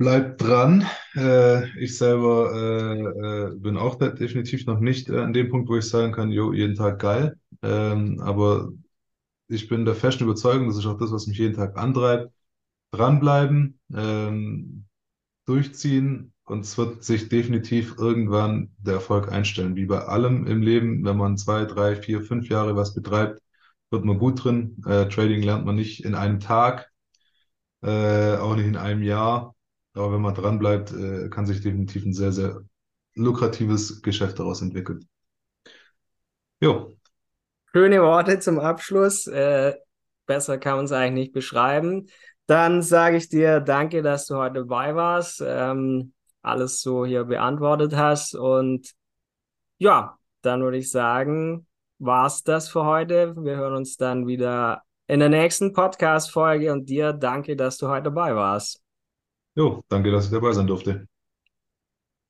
Bleibt 0.01 0.41
dran. 0.41 0.83
Äh, 1.15 1.69
ich 1.77 1.95
selber 1.95 2.51
äh, 2.55 3.51
äh, 3.53 3.55
bin 3.55 3.77
auch 3.77 3.99
definitiv 3.99 4.65
noch 4.65 4.79
nicht 4.79 5.09
äh, 5.09 5.19
an 5.19 5.31
dem 5.31 5.49
Punkt, 5.49 5.69
wo 5.69 5.77
ich 5.77 5.87
sagen 5.87 6.11
kann, 6.11 6.31
jo, 6.31 6.53
jeden 6.53 6.73
Tag 6.75 6.97
geil. 6.99 7.37
Ähm, 7.61 8.19
aber 8.19 8.71
ich 9.49 9.69
bin 9.69 9.85
der 9.85 9.95
festen 9.95 10.25
Überzeugung, 10.25 10.67
das 10.67 10.77
ist 10.77 10.87
auch 10.87 10.97
das, 10.97 11.11
was 11.11 11.27
mich 11.27 11.37
jeden 11.37 11.55
Tag 11.55 11.77
antreibt. 11.77 12.33
Dranbleiben, 12.91 13.79
ähm, 13.95 14.85
durchziehen 15.45 16.33
und 16.45 16.61
es 16.61 16.77
wird 16.77 17.03
sich 17.03 17.29
definitiv 17.29 17.95
irgendwann 17.97 18.71
der 18.79 18.95
Erfolg 18.95 19.31
einstellen. 19.31 19.75
Wie 19.75 19.85
bei 19.85 19.99
allem 20.05 20.47
im 20.47 20.61
Leben, 20.63 21.05
wenn 21.05 21.17
man 21.17 21.37
zwei, 21.37 21.65
drei, 21.65 21.95
vier, 21.95 22.21
fünf 22.23 22.49
Jahre 22.49 22.75
was 22.75 22.93
betreibt, 22.95 23.41
wird 23.91 24.05
man 24.05 24.19
gut 24.19 24.43
drin. 24.43 24.83
Äh, 24.87 25.07
Trading 25.09 25.43
lernt 25.43 25.65
man 25.65 25.75
nicht 25.75 26.05
in 26.05 26.15
einem 26.15 26.39
Tag, 26.39 26.89
äh, 27.83 28.37
auch 28.37 28.55
nicht 28.55 28.67
in 28.67 28.77
einem 28.77 29.03
Jahr. 29.03 29.55
Aber 29.93 30.13
wenn 30.13 30.21
man 30.21 30.33
dran 30.33 30.59
bleibt, 30.59 30.93
äh, 30.93 31.29
kann 31.29 31.45
sich 31.45 31.61
definitiv 31.61 32.05
ein 32.05 32.13
sehr, 32.13 32.31
sehr 32.31 32.61
lukratives 33.15 34.01
Geschäft 34.01 34.39
daraus 34.39 34.61
entwickeln. 34.61 35.07
Jo. 36.59 36.97
Schöne 37.73 38.01
Worte 38.01 38.39
zum 38.39 38.59
Abschluss. 38.59 39.27
Äh, 39.27 39.75
besser 40.25 40.57
kann 40.57 40.77
man 40.77 40.85
es 40.85 40.91
eigentlich 40.91 41.25
nicht 41.25 41.33
beschreiben. 41.33 42.07
Dann 42.45 42.81
sage 42.81 43.17
ich 43.17 43.29
dir 43.29 43.59
danke, 43.59 44.01
dass 44.01 44.25
du 44.25 44.35
heute 44.35 44.55
dabei 44.55 44.95
warst, 44.95 45.41
ähm, 45.45 46.13
alles 46.41 46.81
so 46.81 47.05
hier 47.05 47.23
beantwortet 47.23 47.95
hast. 47.95 48.35
Und 48.35 48.91
ja, 49.77 50.17
dann 50.41 50.61
würde 50.61 50.77
ich 50.77 50.91
sagen, 50.91 51.67
war's 51.99 52.43
das 52.43 52.69
für 52.69 52.85
heute. 52.85 53.35
Wir 53.37 53.55
hören 53.57 53.75
uns 53.75 53.97
dann 53.97 54.27
wieder 54.27 54.83
in 55.07 55.19
der 55.19 55.29
nächsten 55.29 55.73
Podcast-Folge 55.73 56.71
und 56.71 56.89
dir 56.89 57.13
danke, 57.13 57.55
dass 57.55 57.77
du 57.77 57.87
heute 57.87 58.03
dabei 58.03 58.35
warst. 58.35 58.80
Jo, 59.55 59.81
danke, 59.89 60.11
dass 60.11 60.25
ich 60.25 60.31
dabei 60.31 60.51
sein 60.53 60.67
durfte. 60.67 61.07